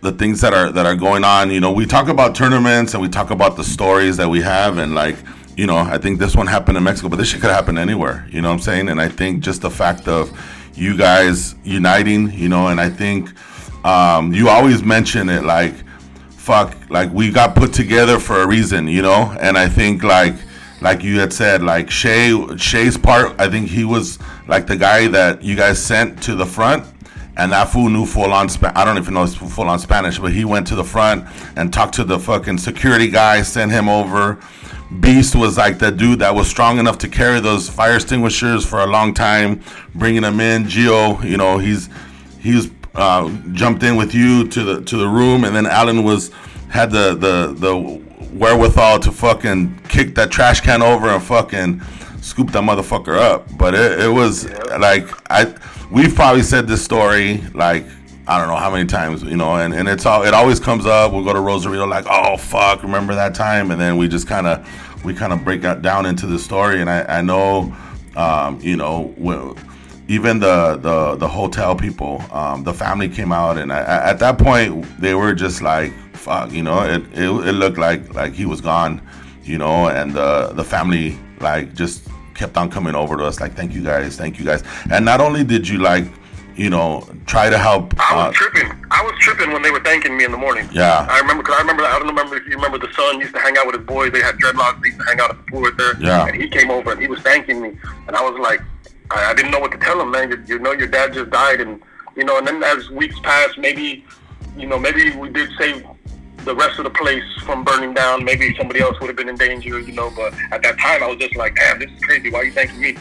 the 0.00 0.12
things 0.12 0.40
that 0.40 0.54
are 0.54 0.70
that 0.72 0.86
are 0.86 0.96
going 0.96 1.24
on. 1.24 1.50
You 1.50 1.60
know, 1.60 1.72
we 1.72 1.86
talk 1.86 2.08
about 2.08 2.34
tournaments 2.34 2.94
and 2.94 3.02
we 3.02 3.08
talk 3.08 3.30
about 3.30 3.56
the 3.56 3.64
stories 3.64 4.16
that 4.16 4.28
we 4.28 4.40
have, 4.40 4.78
and 4.78 4.94
like 4.94 5.16
you 5.56 5.66
know, 5.66 5.76
I 5.76 5.98
think 5.98 6.20
this 6.20 6.36
one 6.36 6.46
happened 6.46 6.78
in 6.78 6.84
Mexico, 6.84 7.08
but 7.08 7.16
this 7.16 7.28
shit 7.28 7.40
could 7.40 7.50
happen 7.50 7.78
anywhere. 7.78 8.26
You 8.30 8.40
know 8.40 8.48
what 8.48 8.54
I'm 8.54 8.60
saying? 8.60 8.88
And 8.88 9.00
I 9.00 9.08
think 9.08 9.42
just 9.42 9.62
the 9.62 9.70
fact 9.70 10.06
of 10.06 10.30
you 10.74 10.96
guys 10.96 11.56
uniting, 11.64 12.30
you 12.30 12.48
know, 12.48 12.68
and 12.68 12.80
I 12.80 12.88
think 12.88 13.30
um, 13.88 14.34
you 14.34 14.48
always 14.48 14.82
mention 14.82 15.28
it 15.30 15.44
like 15.44 15.74
fuck, 16.30 16.74
like 16.90 17.12
we 17.12 17.30
got 17.30 17.54
put 17.54 17.72
together 17.72 18.18
for 18.18 18.40
a 18.42 18.46
reason, 18.46 18.88
you 18.88 19.02
know, 19.02 19.36
and 19.40 19.56
I 19.56 19.68
think 19.68 20.02
like 20.02 20.34
like 20.80 21.02
you 21.02 21.18
had 21.20 21.32
said, 21.32 21.62
like 21.62 21.90
Shay 21.90 22.32
Shay's 22.56 22.96
part, 22.98 23.34
I 23.38 23.48
think 23.48 23.68
he 23.68 23.84
was 23.84 24.18
like 24.46 24.66
the 24.66 24.76
guy 24.76 25.08
that 25.08 25.42
you 25.42 25.56
guys 25.56 25.82
sent 25.82 26.22
to 26.24 26.34
the 26.34 26.46
front. 26.46 26.84
And 27.36 27.52
that 27.52 27.68
fool 27.68 27.88
knew 27.88 28.04
full 28.04 28.32
on 28.32 28.48
I 28.74 28.84
don't 28.84 28.98
even 28.98 29.14
know 29.14 29.22
it's 29.22 29.34
full 29.34 29.68
on 29.68 29.78
Spanish, 29.78 30.18
but 30.18 30.32
he 30.32 30.44
went 30.44 30.66
to 30.68 30.74
the 30.74 30.84
front 30.84 31.24
and 31.56 31.72
talked 31.72 31.94
to 31.94 32.04
the 32.04 32.18
fucking 32.18 32.58
security 32.58 33.08
guy, 33.08 33.42
sent 33.42 33.70
him 33.70 33.88
over. 33.88 34.38
Beast 35.00 35.36
was 35.36 35.56
like 35.56 35.78
the 35.78 35.92
dude 35.92 36.18
that 36.18 36.34
was 36.34 36.48
strong 36.48 36.78
enough 36.78 36.98
to 36.98 37.08
carry 37.08 37.40
those 37.40 37.68
fire 37.68 37.94
extinguishers 37.94 38.66
for 38.66 38.80
a 38.80 38.86
long 38.86 39.14
time, 39.14 39.62
bringing 39.94 40.22
them 40.22 40.40
in. 40.40 40.64
Gio, 40.64 41.22
you 41.22 41.36
know, 41.36 41.58
he's 41.58 41.88
he's 42.40 42.70
uh, 42.94 43.28
jumped 43.52 43.82
in 43.82 43.96
with 43.96 44.14
you 44.14 44.48
to 44.48 44.64
the 44.64 44.82
to 44.82 44.96
the 44.96 45.08
room, 45.08 45.44
and 45.44 45.54
then 45.54 45.66
Alan 45.66 46.04
was 46.04 46.30
had 46.70 46.90
the 46.90 47.14
the 47.14 47.54
the 47.54 47.76
wherewithal 48.32 49.00
to 49.00 49.12
fucking 49.12 49.78
kick 49.88 50.14
that 50.14 50.30
trash 50.30 50.60
can 50.60 50.82
over 50.82 51.08
and 51.08 51.22
fucking 51.22 51.80
scoop 52.20 52.50
that 52.52 52.62
motherfucker 52.62 53.16
up. 53.16 53.46
But 53.56 53.74
it, 53.74 54.00
it 54.00 54.08
was 54.08 54.50
like 54.78 55.08
I 55.30 55.54
we've 55.90 56.14
probably 56.14 56.42
said 56.42 56.66
this 56.66 56.84
story 56.84 57.42
like 57.54 57.84
I 58.26 58.38
don't 58.38 58.48
know 58.48 58.56
how 58.56 58.70
many 58.70 58.84
times, 58.84 59.22
you 59.22 59.36
know, 59.36 59.56
and, 59.56 59.72
and 59.72 59.88
it's 59.88 60.04
all 60.04 60.22
it 60.22 60.34
always 60.34 60.60
comes 60.60 60.84
up. 60.84 61.12
We'll 61.12 61.24
go 61.24 61.32
to 61.32 61.40
Rosarito 61.40 61.86
like, 61.86 62.04
oh 62.08 62.36
fuck, 62.36 62.82
remember 62.82 63.14
that 63.14 63.34
time? 63.34 63.70
And 63.70 63.80
then 63.80 63.96
we 63.96 64.06
just 64.06 64.26
kind 64.26 64.46
of 64.46 65.04
we 65.04 65.14
kind 65.14 65.32
of 65.32 65.44
break 65.44 65.64
out 65.64 65.80
down 65.80 66.04
into 66.04 66.26
the 66.26 66.38
story. 66.38 66.80
And 66.82 66.90
I, 66.90 67.04
I 67.04 67.22
know, 67.22 67.74
um, 68.16 68.60
you 68.60 68.76
know, 68.76 69.14
when, 69.16 69.54
even 70.08 70.40
the, 70.40 70.76
the 70.76 71.16
the 71.16 71.28
hotel 71.28 71.76
people, 71.76 72.22
um, 72.32 72.64
the 72.64 72.72
family 72.72 73.08
came 73.08 73.30
out, 73.32 73.58
and 73.58 73.72
I, 73.72 73.80
at 74.10 74.18
that 74.20 74.38
point 74.38 74.84
they 75.00 75.14
were 75.14 75.34
just 75.34 75.60
like, 75.62 75.92
fuck, 76.14 76.50
you 76.50 76.62
know, 76.62 76.80
it, 76.82 77.02
it 77.12 77.28
it 77.48 77.52
looked 77.52 77.78
like 77.78 78.14
like 78.14 78.32
he 78.32 78.46
was 78.46 78.60
gone, 78.60 79.00
you 79.44 79.58
know, 79.58 79.88
and 79.88 80.12
the 80.12 80.52
the 80.54 80.64
family 80.64 81.18
like 81.40 81.74
just 81.74 82.08
kept 82.34 82.56
on 82.56 82.70
coming 82.70 82.94
over 82.94 83.16
to 83.16 83.24
us 83.24 83.40
like, 83.40 83.52
thank 83.54 83.72
you 83.74 83.82
guys, 83.84 84.16
thank 84.16 84.38
you 84.38 84.44
guys. 84.44 84.62
And 84.90 85.04
not 85.04 85.20
only 85.20 85.44
did 85.44 85.68
you 85.68 85.78
like 85.78 86.04
you 86.58 86.68
know, 86.68 87.08
try 87.26 87.48
to 87.48 87.56
help. 87.56 87.94
I 88.00 88.16
was 88.16 88.26
Uh, 88.26 88.32
tripping. 88.32 88.84
I 88.90 89.00
was 89.04 89.14
tripping 89.20 89.52
when 89.52 89.62
they 89.62 89.70
were 89.70 89.78
thanking 89.78 90.16
me 90.16 90.24
in 90.24 90.32
the 90.32 90.36
morning. 90.36 90.68
Yeah. 90.72 91.06
I 91.08 91.20
remember 91.20 91.44
because 91.44 91.54
I 91.56 91.60
remember. 91.60 91.84
I 91.84 91.96
don't 92.00 92.08
remember 92.08 92.34
if 92.36 92.44
you 92.48 92.56
remember 92.56 92.78
the 92.78 92.92
son 92.94 93.20
used 93.20 93.32
to 93.34 93.40
hang 93.40 93.56
out 93.56 93.66
with 93.66 93.76
his 93.76 93.86
boys. 93.86 94.10
They 94.10 94.20
had 94.20 94.34
dreadlocks. 94.38 94.82
They 94.82 94.88
used 94.88 94.98
to 94.98 95.06
hang 95.06 95.20
out 95.20 95.30
at 95.30 95.36
the 95.36 95.44
pool 95.52 95.62
right 95.62 95.76
there. 95.76 95.94
Yeah. 96.00 96.26
And 96.26 96.34
he 96.34 96.48
came 96.48 96.68
over 96.72 96.90
and 96.90 97.00
he 97.00 97.06
was 97.06 97.20
thanking 97.20 97.62
me, 97.62 97.78
and 98.08 98.16
I 98.16 98.22
was 98.28 98.36
like, 98.40 98.60
I, 99.10 99.30
I 99.30 99.34
didn't 99.34 99.50
know 99.50 99.60
what 99.60 99.72
to 99.72 99.78
tell 99.78 100.00
him, 100.00 100.10
man. 100.10 100.30
You, 100.30 100.42
you 100.46 100.58
know, 100.58 100.72
your 100.72 100.88
dad 100.88 101.12
just 101.14 101.30
died, 101.30 101.60
and 101.60 101.80
you 102.16 102.24
know. 102.24 102.38
And 102.38 102.46
then 102.46 102.62
as 102.62 102.90
weeks 102.90 103.18
passed, 103.20 103.58
maybe, 103.58 104.04
you 104.56 104.66
know, 104.66 104.78
maybe 104.78 105.10
we 105.16 105.28
did 105.30 105.50
save 105.58 105.84
the 106.44 106.54
rest 106.54 106.78
of 106.78 106.84
the 106.84 106.90
place 106.90 107.24
from 107.44 107.64
burning 107.64 107.94
down. 107.94 108.24
Maybe 108.24 108.54
somebody 108.56 108.80
else 108.80 108.98
would 109.00 109.08
have 109.08 109.16
been 109.16 109.28
in 109.28 109.36
danger, 109.36 109.80
you 109.80 109.92
know. 109.92 110.10
But 110.14 110.34
at 110.52 110.62
that 110.62 110.78
time, 110.78 111.02
I 111.02 111.06
was 111.06 111.18
just 111.18 111.36
like, 111.36 111.56
damn, 111.56 111.78
this 111.78 111.90
is 111.90 112.00
crazy. 112.02 112.30
Why 112.30 112.40
are 112.40 112.44
you 112.44 112.52
thanking 112.52 112.80
me? 112.80 112.96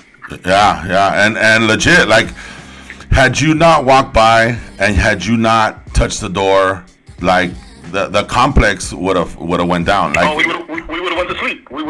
Yeah, 0.45 0.85
yeah, 0.87 1.25
and 1.25 1.37
and 1.37 1.67
legit, 1.67 2.07
like, 2.07 2.27
had 3.11 3.39
you 3.39 3.53
not 3.53 3.85
walked 3.85 4.13
by 4.13 4.57
and 4.79 4.95
had 4.95 5.25
you 5.25 5.37
not 5.37 5.85
touched 5.93 6.19
the 6.21 6.29
door, 6.29 6.83
like 7.21 7.51
the 7.91 8.07
the 8.07 8.23
complex 8.25 8.93
would 8.93 9.15
have 9.15 9.35
would 9.37 9.59
have 9.59 9.69
went 9.69 9.85
down. 9.85 10.13
Like, 10.13 10.27
Oh, 10.27 10.35
we 10.35 10.45
would 10.45 10.66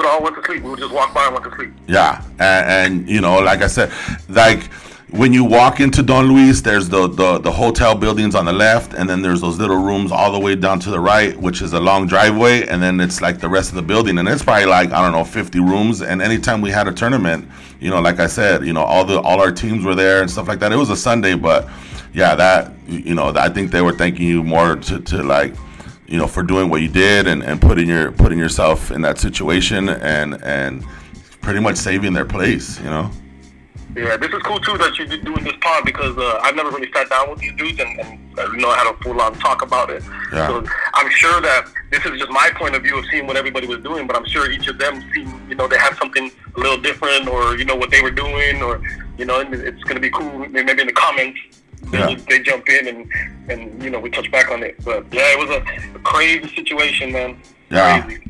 all 0.08 0.24
went 0.24 0.36
to 0.36 0.43
sleep. 0.43 0.63
We 0.63 0.70
would 0.72 0.80
just 0.80 0.93
walk 0.93 1.13
by 1.13 1.26
and 1.26 1.34
went 1.34 1.46
to 1.46 1.56
sleep. 1.56 1.72
Yeah, 1.88 2.24
and, 2.39 3.02
and 3.02 3.10
you 3.10 3.22
know, 3.22 3.39
like 3.39 3.62
I 3.62 3.67
said, 3.67 3.91
like 4.30 4.70
when 5.12 5.32
you 5.32 5.46
walk 5.46 5.80
into 5.80 6.04
Don 6.04 6.28
Luis, 6.28 6.60
there's 6.62 6.89
the, 6.89 7.08
the 7.08 7.38
the 7.39 7.52
hotel 7.52 7.96
buildings 7.96 8.36
on 8.36 8.46
the 8.46 8.54
left, 8.54 8.93
and 8.93 9.10
then 9.10 9.22
there's 9.22 9.39
those 9.39 9.58
little 9.58 9.78
rooms 9.78 10.12
all 10.12 10.32
the 10.32 10.39
way 10.39 10.56
down 10.56 10.80
to 10.82 10.89
the 10.89 11.00
right, 11.00 11.36
which 11.38 11.62
is 11.62 11.74
a 11.74 11.80
long 11.80 12.08
driveway, 12.08 12.67
and 12.67 12.84
then 12.84 13.00
it's 13.00 13.22
like 13.22 13.39
the 13.39 13.48
rest 13.48 13.70
of 13.70 13.76
the 13.76 13.82
building, 13.82 14.17
and 14.17 14.28
it's 14.28 14.43
probably 14.43 14.65
like 14.65 14.91
I 14.91 15.02
don't 15.02 15.13
know, 15.13 15.24
50 15.24 15.60
rooms. 15.60 16.02
And 16.02 16.22
anytime 16.22 16.62
we 16.62 16.72
had 16.72 16.88
a 16.88 16.93
tournament, 16.93 17.48
you 17.80 17.89
know, 17.89 18.02
like 18.02 18.20
I 18.20 18.28
said, 18.28 18.65
you 18.65 18.74
know, 18.74 18.84
all 18.84 19.06
the 19.06 19.22
all 19.22 19.39
our 19.39 19.52
teams 19.52 19.86
were 19.86 19.96
there 19.96 20.22
and 20.22 20.30
stuff 20.30 20.48
like 20.48 20.60
that. 20.60 20.74
It 20.74 20.78
was 20.78 20.89
a 20.89 20.98
Sunday, 20.98 21.36
but 21.36 21.70
yeah, 22.13 22.36
that 22.36 22.74
you 22.88 23.15
know, 23.15 23.34
I 23.36 23.48
think 23.50 23.72
they 23.72 23.82
were 23.82 23.93
thanking 23.93 24.28
you 24.28 24.43
more 24.43 24.76
to, 24.76 25.00
to 25.00 25.24
like 25.24 25.54
you 26.08 26.17
know 26.17 26.28
for 26.28 26.43
doing 26.43 26.70
what 26.70 26.82
you 26.82 26.88
did 26.88 27.28
and, 27.28 27.43
and 27.43 27.62
putting 27.62 27.88
your 27.88 28.12
putting 28.12 28.39
yourself 28.39 28.91
in 28.91 29.02
that 29.02 29.17
situation 29.17 29.89
and 29.89 30.41
and 30.43 30.84
pretty 31.41 31.60
much 31.60 31.76
saving 31.76 32.13
their 32.13 32.26
place 32.26 32.80
you 32.80 32.86
know 32.86 33.12
Yeah, 33.96 34.15
this 34.15 34.32
is 34.32 34.41
cool 34.43 34.60
too 34.60 34.78
that 34.78 34.98
you 35.00 35.06
did 35.08 35.26
doing 35.26 35.43
this 35.43 35.58
pod 35.60 35.84
because 35.84 36.15
uh, 36.17 36.39
I've 36.43 36.56
never 36.56 36.70
really 36.70 36.91
sat 36.93 37.10
down 37.10 37.32
with 37.32 37.39
these 37.39 37.54
dudes 37.56 37.80
and, 37.80 38.00
and 38.00 38.39
uh, 38.39 38.48
you 38.52 38.60
know 38.60 38.72
had 38.72 38.88
a 38.93 38.96
full 39.02 39.20
on 39.20 39.34
talk 39.39 39.63
about 39.63 39.89
it. 39.89 40.04
Yeah. 40.32 40.48
So 40.48 40.63
I'm 40.93 41.10
sure 41.10 41.41
that 41.41 41.65
this 41.89 42.06
is 42.06 42.20
just 42.20 42.30
my 42.30 42.52
point 42.56 42.76
of 42.76 42.84
view 42.84 42.98
of 43.00 43.06
seeing 43.10 43.26
what 43.26 43.38
everybody 43.38 43.65
was 43.65 43.80
doing, 43.80 44.06
but 44.06 44.15
I'm 44.15 44.26
sure 44.26 44.52
each 44.52 44.67
of 44.67 44.78
them 44.78 44.93
seen 45.13 45.28
you 45.50 45.56
know 45.56 45.67
they 45.67 45.80
have 45.80 45.98
something 45.98 46.30
a 46.56 46.60
little 46.60 46.78
different 46.78 47.28
or 47.28 47.56
you 47.58 47.65
know 47.65 47.76
what 47.76 47.89
they 47.89 48.02
were 48.02 48.12
doing 48.12 48.62
or 48.62 48.82
you 49.17 49.26
know 49.26 49.39
it's 49.39 49.84
gonna 49.84 50.00
be 50.00 50.12
cool 50.12 50.32
maybe 50.50 50.80
in 50.82 50.88
the 50.88 50.93
comments. 50.93 51.39
They, 51.91 52.00
Yeah. 52.00 52.15
they 52.30 52.39
jump 52.39 52.67
in 52.69 52.88
and, 52.88 53.10
and 53.50 53.84
you 53.84 53.89
know 53.89 54.00
we 54.00 54.10
touch 54.10 54.30
back 54.32 54.52
on 54.52 54.63
it, 54.63 54.76
but 54.84 55.06
yeah, 55.12 55.21
it 55.34 55.39
was 55.39 55.50
a, 55.50 55.95
a 55.95 56.00
crazy 56.00 56.47
situation, 56.56 57.12
man. 57.12 57.38
Yeah. 57.69 58.02
Crazy. 58.02 58.23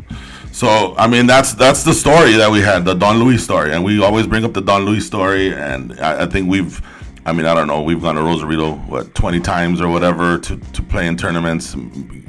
so 0.52 0.96
i 0.98 1.06
mean 1.06 1.28
that's 1.28 1.54
that's 1.54 1.84
the 1.84 1.94
story 1.94 2.32
that 2.34 2.50
we 2.50 2.60
had 2.60 2.84
the 2.86 2.96
don 2.96 3.20
luis 3.20 3.44
story 3.44 3.72
and 3.74 3.84
we 3.84 4.02
always 4.02 4.26
bring 4.26 4.44
up 4.44 4.54
the 4.54 4.62
don 4.62 4.84
luis 4.84 5.06
story 5.06 5.54
and 5.54 6.00
i, 6.00 6.24
I 6.24 6.26
think 6.26 6.50
we've 6.50 6.82
i 7.28 7.32
mean 7.34 7.46
i 7.46 7.54
don't 7.54 7.68
know 7.68 7.84
we've 7.84 8.02
gone 8.02 8.16
to 8.16 8.24
rosarito 8.24 8.72
what 8.88 9.14
20 9.14 9.40
times 9.42 9.80
or 9.80 9.90
whatever 9.90 10.40
to, 10.40 10.58
to 10.58 10.82
play 10.82 11.06
in 11.06 11.16
tournaments 11.18 11.76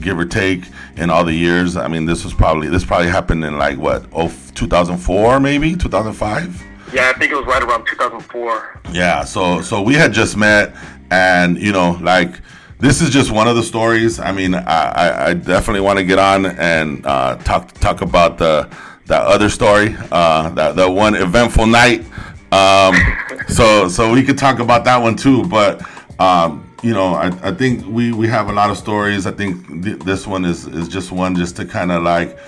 give 0.01 0.19
or 0.19 0.27
take 0.27 0.65
in 0.99 1.09
all 1.09 1.25
the 1.25 1.33
years 1.33 1.79
i 1.79 1.89
mean 1.89 2.05
this 2.05 2.25
was 2.25 2.35
probably 2.35 2.69
this 2.69 2.85
probably 2.85 3.09
happened 3.09 3.43
in 3.43 3.57
like 3.57 3.79
what 3.79 4.05
oh 4.13 4.31
2004 4.55 5.41
maybe 5.41 5.75
2005 5.75 6.63
Yeah, 6.93 7.13
I 7.15 7.19
think 7.19 7.33
it 7.33 7.37
was 7.37 7.47
right 7.47 7.63
around 7.63 7.87
2004. 7.87 8.81
Yeah, 8.93 9.25
so 9.25 9.61
so 9.61 9.83
we 9.83 9.95
had 9.95 10.13
just 10.13 10.37
met, 10.37 10.75
and 11.11 11.59
you 11.59 11.73
know, 11.73 11.99
like 12.01 12.41
this 12.79 13.01
is 13.01 13.11
just 13.11 13.31
one 13.31 13.49
of 13.49 13.57
the 13.57 13.63
stories. 13.63 14.21
I 14.21 14.33
mean, 14.33 14.55
I, 14.55 14.61
I, 14.61 15.27
I 15.29 15.35
definitely 15.35 15.81
want 15.81 15.99
to 15.99 16.05
get 16.05 16.19
on 16.19 16.47
and 16.47 17.05
uh, 17.05 17.37
talk 17.37 17.73
talk 17.75 18.01
about 18.01 18.39
the 18.39 18.69
that 19.07 19.23
other 19.23 19.49
story, 19.49 19.97
uh, 20.13 20.51
that 20.51 20.77
that 20.77 20.91
one 20.91 21.15
eventful 21.15 21.67
night. 21.67 22.05
Um, 22.53 22.95
so 23.49 23.89
so 23.89 24.13
we 24.13 24.23
could 24.23 24.39
talk 24.39 24.59
about 24.59 24.85
that 24.85 24.99
one 24.99 25.17
too. 25.17 25.45
But 25.45 25.83
um, 26.21 26.73
you 26.83 26.95
know, 26.95 27.15
I, 27.15 27.27
I 27.43 27.53
think 27.53 27.85
we 27.87 28.13
we 28.13 28.29
have 28.29 28.49
a 28.49 28.53
lot 28.53 28.71
of 28.71 28.79
stories. 28.79 29.27
I 29.27 29.33
think 29.33 29.83
th- 29.83 29.99
this 30.01 30.27
one 30.27 30.45
is 30.45 30.67
is 30.67 30.89
just 30.89 31.11
one 31.11 31.35
just 31.35 31.57
to 31.57 31.65
kind 31.65 31.91
of 31.91 32.03
like 32.03 32.39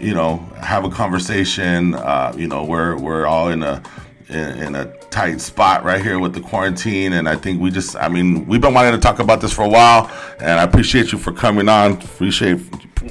you 0.00 0.14
know 0.14 0.38
have 0.60 0.84
a 0.84 0.90
conversation. 0.90 1.94
Uh, 1.94 2.32
you 2.36 2.48
know, 2.48 2.64
we're 2.64 2.96
we're 2.96 3.26
all 3.26 3.48
in 3.48 3.62
a 3.62 3.82
in, 4.28 4.62
in 4.62 4.74
a 4.74 4.86
tight 5.10 5.40
spot 5.40 5.84
right 5.84 6.02
here 6.02 6.20
with 6.20 6.32
the 6.34 6.40
quarantine 6.40 7.14
and 7.14 7.28
i 7.28 7.34
think 7.34 7.60
we 7.60 7.68
just 7.68 7.96
i 7.96 8.08
mean 8.08 8.46
we've 8.46 8.60
been 8.60 8.72
wanting 8.72 8.92
to 8.92 8.98
talk 8.98 9.18
about 9.18 9.40
this 9.40 9.52
for 9.52 9.62
a 9.62 9.68
while 9.68 10.08
and 10.38 10.52
i 10.52 10.62
appreciate 10.62 11.10
you 11.10 11.18
for 11.18 11.32
coming 11.32 11.68
on 11.68 11.94
appreciate 11.94 12.60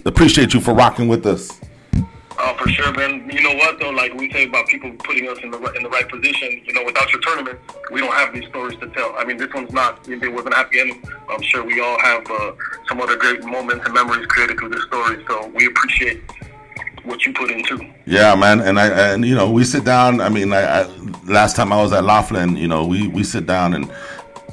appreciate 0.05 0.53
you 0.53 0.61
for 0.61 0.73
rocking 0.73 1.09
with 1.09 1.25
us 1.25 1.59
Oh, 2.41 2.55
for 2.57 2.69
sure, 2.69 2.93
man. 2.93 3.29
You 3.29 3.41
know 3.41 3.53
what 3.55 3.81
though? 3.81 3.89
Like 3.89 4.13
we 4.13 4.31
say 4.31 4.45
about 4.45 4.65
people 4.67 4.89
putting 5.03 5.27
us 5.27 5.37
in 5.43 5.51
the 5.51 5.57
in 5.73 5.83
the 5.83 5.89
right 5.89 6.07
position. 6.07 6.61
You 6.63 6.71
know, 6.71 6.85
without 6.85 7.11
your 7.11 7.19
tournament, 7.19 7.59
we 7.91 7.99
don't 7.99 8.13
have 8.13 8.33
these 8.33 8.47
stories 8.47 8.79
to 8.79 8.87
tell. 8.91 9.13
I 9.17 9.25
mean, 9.25 9.35
this 9.35 9.53
one's 9.53 9.73
not. 9.73 10.07
It 10.07 10.31
wasn't 10.31 10.53
happy 10.53 10.79
ending. 10.79 11.03
I'm 11.29 11.41
sure 11.41 11.65
we 11.65 11.81
all 11.81 11.99
have 11.99 12.25
uh, 12.31 12.53
some 12.87 13.01
other 13.01 13.17
great 13.17 13.43
moments 13.43 13.83
and 13.83 13.93
memories 13.93 14.25
created 14.27 14.57
through 14.57 14.69
this 14.69 14.83
story. 14.85 15.21
So 15.27 15.47
we 15.47 15.67
appreciate 15.67 16.21
what 17.09 17.25
you 17.25 17.33
put 17.33 17.51
into. 17.51 17.85
yeah 18.05 18.35
man 18.35 18.61
and 18.61 18.79
i 18.79 18.87
and 19.13 19.25
you 19.25 19.35
know 19.35 19.51
we 19.51 19.63
sit 19.63 19.83
down 19.83 20.21
i 20.21 20.29
mean 20.29 20.53
I, 20.53 20.81
I 20.81 20.83
last 21.25 21.55
time 21.55 21.73
i 21.73 21.81
was 21.81 21.91
at 21.91 22.03
laughlin 22.03 22.55
you 22.55 22.67
know 22.67 22.85
we 22.85 23.07
we 23.07 23.23
sit 23.23 23.45
down 23.45 23.73
and 23.73 23.91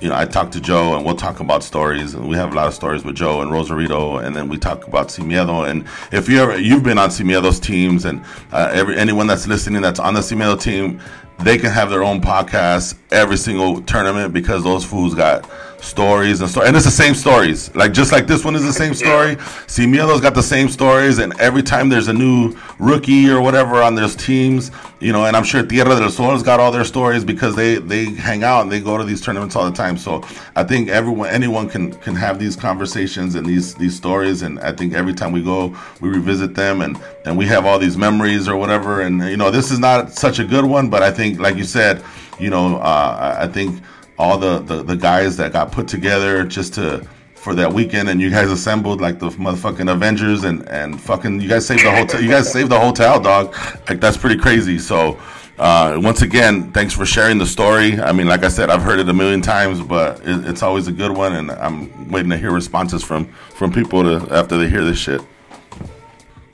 you 0.01 0.09
know, 0.11 0.16
I 0.16 0.27
talk 0.27 0.51
to 0.53 0.61
Joe 0.61 0.95
and 0.95 1.07
we'll 1.07 1.16
talk 1.16 1.40
about 1.40 1.62
stories, 1.62 2.14
and 2.14 2.29
we 2.29 2.37
have 2.37 2.53
a 2.53 2.55
lot 2.55 2.66
of 2.66 2.75
stories 2.75 3.05
with 3.05 3.16
Joe 3.16 3.40
and 3.40 3.51
Rosarito, 3.51 4.19
and 4.19 4.37
then 4.37 4.49
we 4.49 4.59
talk 4.59 4.87
about 4.87 5.11
Sin 5.11 5.27
Miedo. 5.27 5.69
And 5.69 5.87
if 6.12 6.29
you 6.29 6.38
ever 6.38 6.59
you've 6.59 6.83
been 6.83 6.99
on 6.99 7.11
Sin 7.11 7.27
Miedo's 7.27 7.59
teams, 7.59 8.05
and 8.05 8.23
uh, 8.53 8.71
every 8.73 8.97
anyone 8.97 9.27
that's 9.27 9.47
listening 9.47 9.83
that's 9.83 10.01
on 10.01 10.14
the 10.14 10.23
Sin 10.23 10.38
Miedo 10.38 10.61
team, 10.61 11.01
they 11.40 11.57
can 11.57 11.71
have 11.71 11.90
their 11.90 12.03
own 12.03 12.21
podcast 12.21 12.99
every 13.11 13.37
single 13.37 13.81
tournament 13.83 14.35
because 14.35 14.64
those 14.64 14.85
fools 14.85 15.14
got 15.14 15.49
stories 15.87 16.40
and 16.40 16.51
story, 16.51 16.66
and 16.66 16.77
it's 16.77 16.85
the 16.85 16.90
same 16.90 17.14
stories. 17.14 17.75
Like 17.75 17.92
just 17.92 18.12
like 18.12 18.27
this 18.27 18.44
one 18.44 18.55
is 18.55 18.64
the 18.64 18.72
same 18.72 18.94
story. 18.94 19.37
Sin 19.66 19.90
Miedo's 19.90 20.20
got 20.20 20.35
the 20.35 20.42
same 20.42 20.68
stories, 20.68 21.18
and 21.18 21.38
every 21.40 21.62
time 21.62 21.88
there's 21.88 22.09
a 22.09 22.12
new 22.12 22.55
rookie 22.79 23.31
or 23.31 23.40
whatever 23.40 23.83
on 23.83 23.94
those 23.94 24.16
teams, 24.16 24.70
you 25.01 25.12
know, 25.12 25.25
and 25.27 25.37
I'm 25.37 25.44
sure 25.44 25.64
Tierra 25.64 25.96
del 25.96 26.11
Sol's 26.11 26.42
got 26.42 26.61
all 26.61 26.72
their 26.72 26.85
stories 26.85 27.25
because 27.25 27.55
they 27.55 27.77
they 27.77 28.07
hang 28.07 28.42
out 28.42 28.62
and 28.62 28.72
they 28.72 28.81
go 28.81 28.99
to 28.99 29.05
these 29.05 29.20
tournaments 29.20 29.55
all 29.57 29.64
the 29.64 29.77
time. 29.77 29.96
So 29.96 30.22
I 30.57 30.64
think 30.64 30.88
everyone, 30.88 31.29
anyone 31.31 31.68
can 31.68 31.92
can 31.94 32.14
have 32.16 32.38
these 32.38 32.57
conversations 32.57 33.35
and 33.35 33.46
these 33.46 33.75
these 33.75 33.96
stories, 33.96 34.42
and 34.42 34.59
I 34.61 34.72
think 34.72 34.94
every 34.94 35.14
time 35.14 35.33
we 35.33 35.42
go, 35.42 35.77
we 36.01 36.09
revisit 36.09 36.55
them 36.55 36.83
and 36.83 37.01
and 37.25 37.38
we 37.38 37.46
have 37.46 37.64
all 37.64 37.79
these 37.79 37.96
memories 37.96 38.49
or 38.49 38.57
whatever. 38.57 39.03
And 39.03 39.22
you 39.22 39.37
know, 39.37 39.51
this 39.51 39.70
is 39.70 39.79
not 39.79 40.12
such 40.12 40.38
a 40.38 40.44
good 40.44 40.64
one, 40.64 40.90
but 40.90 41.03
I 41.03 41.11
think, 41.11 41.38
like 41.38 41.57
you 41.57 41.64
said, 41.64 42.03
you 42.38 42.51
know, 42.51 42.77
uh, 42.77 43.37
I 43.38 43.46
think 43.46 43.83
all 44.18 44.38
the, 44.38 44.61
the 44.61 44.83
the 44.83 44.96
guys 44.96 45.37
that 45.37 45.52
got 45.52 45.72
put 45.72 45.88
together 45.88 46.44
just 46.44 46.74
to 46.74 47.07
for 47.35 47.55
that 47.55 47.72
weekend 47.72 48.09
and 48.09 48.20
you 48.20 48.29
guys 48.31 48.50
assembled 48.50 49.00
like 49.00 49.18
the 49.18 49.29
motherfucking 49.29 49.88
Avengers 49.90 50.44
and 50.44 50.68
and 50.68 51.00
fucking 51.00 51.40
you 51.40 51.48
guys 51.48 51.66
saved 51.66 51.85
the 51.85 51.92
hotel 51.92 52.20
you 52.20 52.29
guys 52.29 52.50
saved 52.50 52.70
the 52.70 52.81
hotel 52.81 53.20
dog. 53.20 53.55
Like 53.88 54.00
that's 54.00 54.16
pretty 54.16 54.37
crazy. 54.37 54.79
So 54.79 55.18
uh, 55.59 55.96
once 56.02 56.22
again 56.22 56.72
thanks 56.72 56.92
for 56.92 57.07
sharing 57.07 57.38
the 57.38 57.46
story. 57.46 58.00
I 58.00 58.12
mean 58.12 58.26
like 58.26 58.42
I 58.42 58.48
said 58.48 58.70
I've 58.70 58.83
heard 58.83 58.98
it 58.98 59.09
a 59.09 59.12
million 59.12 59.42
times 59.42 59.81
but 59.81 60.18
it, 60.26 60.44
it's 60.46 60.62
always 60.62 60.88
a 60.88 60.92
good 60.92 61.12
one 61.12 61.37
and 61.37 61.52
I'm 61.52 62.11
waiting 62.11 62.31
to 62.31 62.37
hear 62.37 62.50
responses 62.50 63.05
from 63.05 63.26
from 63.26 63.72
people 63.72 64.02
to 64.02 64.35
after 64.35 64.57
they 64.59 64.68
hear 64.68 64.85
this 64.85 64.98
shit. 64.98 65.20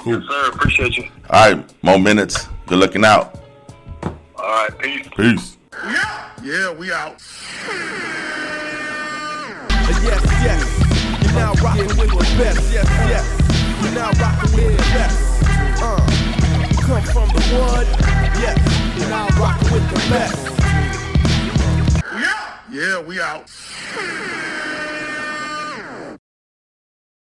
Yes, 0.05 0.23
sir. 0.29 0.49
Appreciate 0.51 0.97
you. 0.97 1.05
all 1.31 1.55
right. 1.55 1.83
Mo 1.85 1.97
Minutes. 1.97 2.49
Good 2.67 2.79
looking 2.79 3.05
out. 3.05 3.41
All 4.03 4.13
right. 4.37 4.77
Peace. 4.79 5.09
peace 5.17 5.57
Yeah, 5.73 6.31
Yeah, 6.43 6.71
we 6.73 6.93
out. 6.93 7.17
Yes, 10.03 10.23
yes. 10.45 11.23
You're 11.23 11.33
now 11.33 11.53
rocking 11.55 11.87
with 11.87 12.11
the 12.11 12.35
best. 12.39 12.73
Yes, 12.73 12.87
yes. 13.09 13.25
You're 13.83 13.95
now 13.95 14.11
rocking 14.21 14.55
with 14.55 14.77
the 14.77 14.83
best. 14.93 15.43
Uh, 15.83 15.97
come 16.83 17.03
from 17.03 17.29
the 17.29 17.43
wood. 17.57 17.87
Yes. 18.39 18.59
You're 18.99 19.09
now 19.09 19.29
rocking 19.39 19.73
with 19.73 19.89
the 19.89 19.97
best. 20.11 20.39
Yeah. 22.21 22.59
Yeah, 22.71 23.01
we 23.01 23.21
out. 23.21 24.52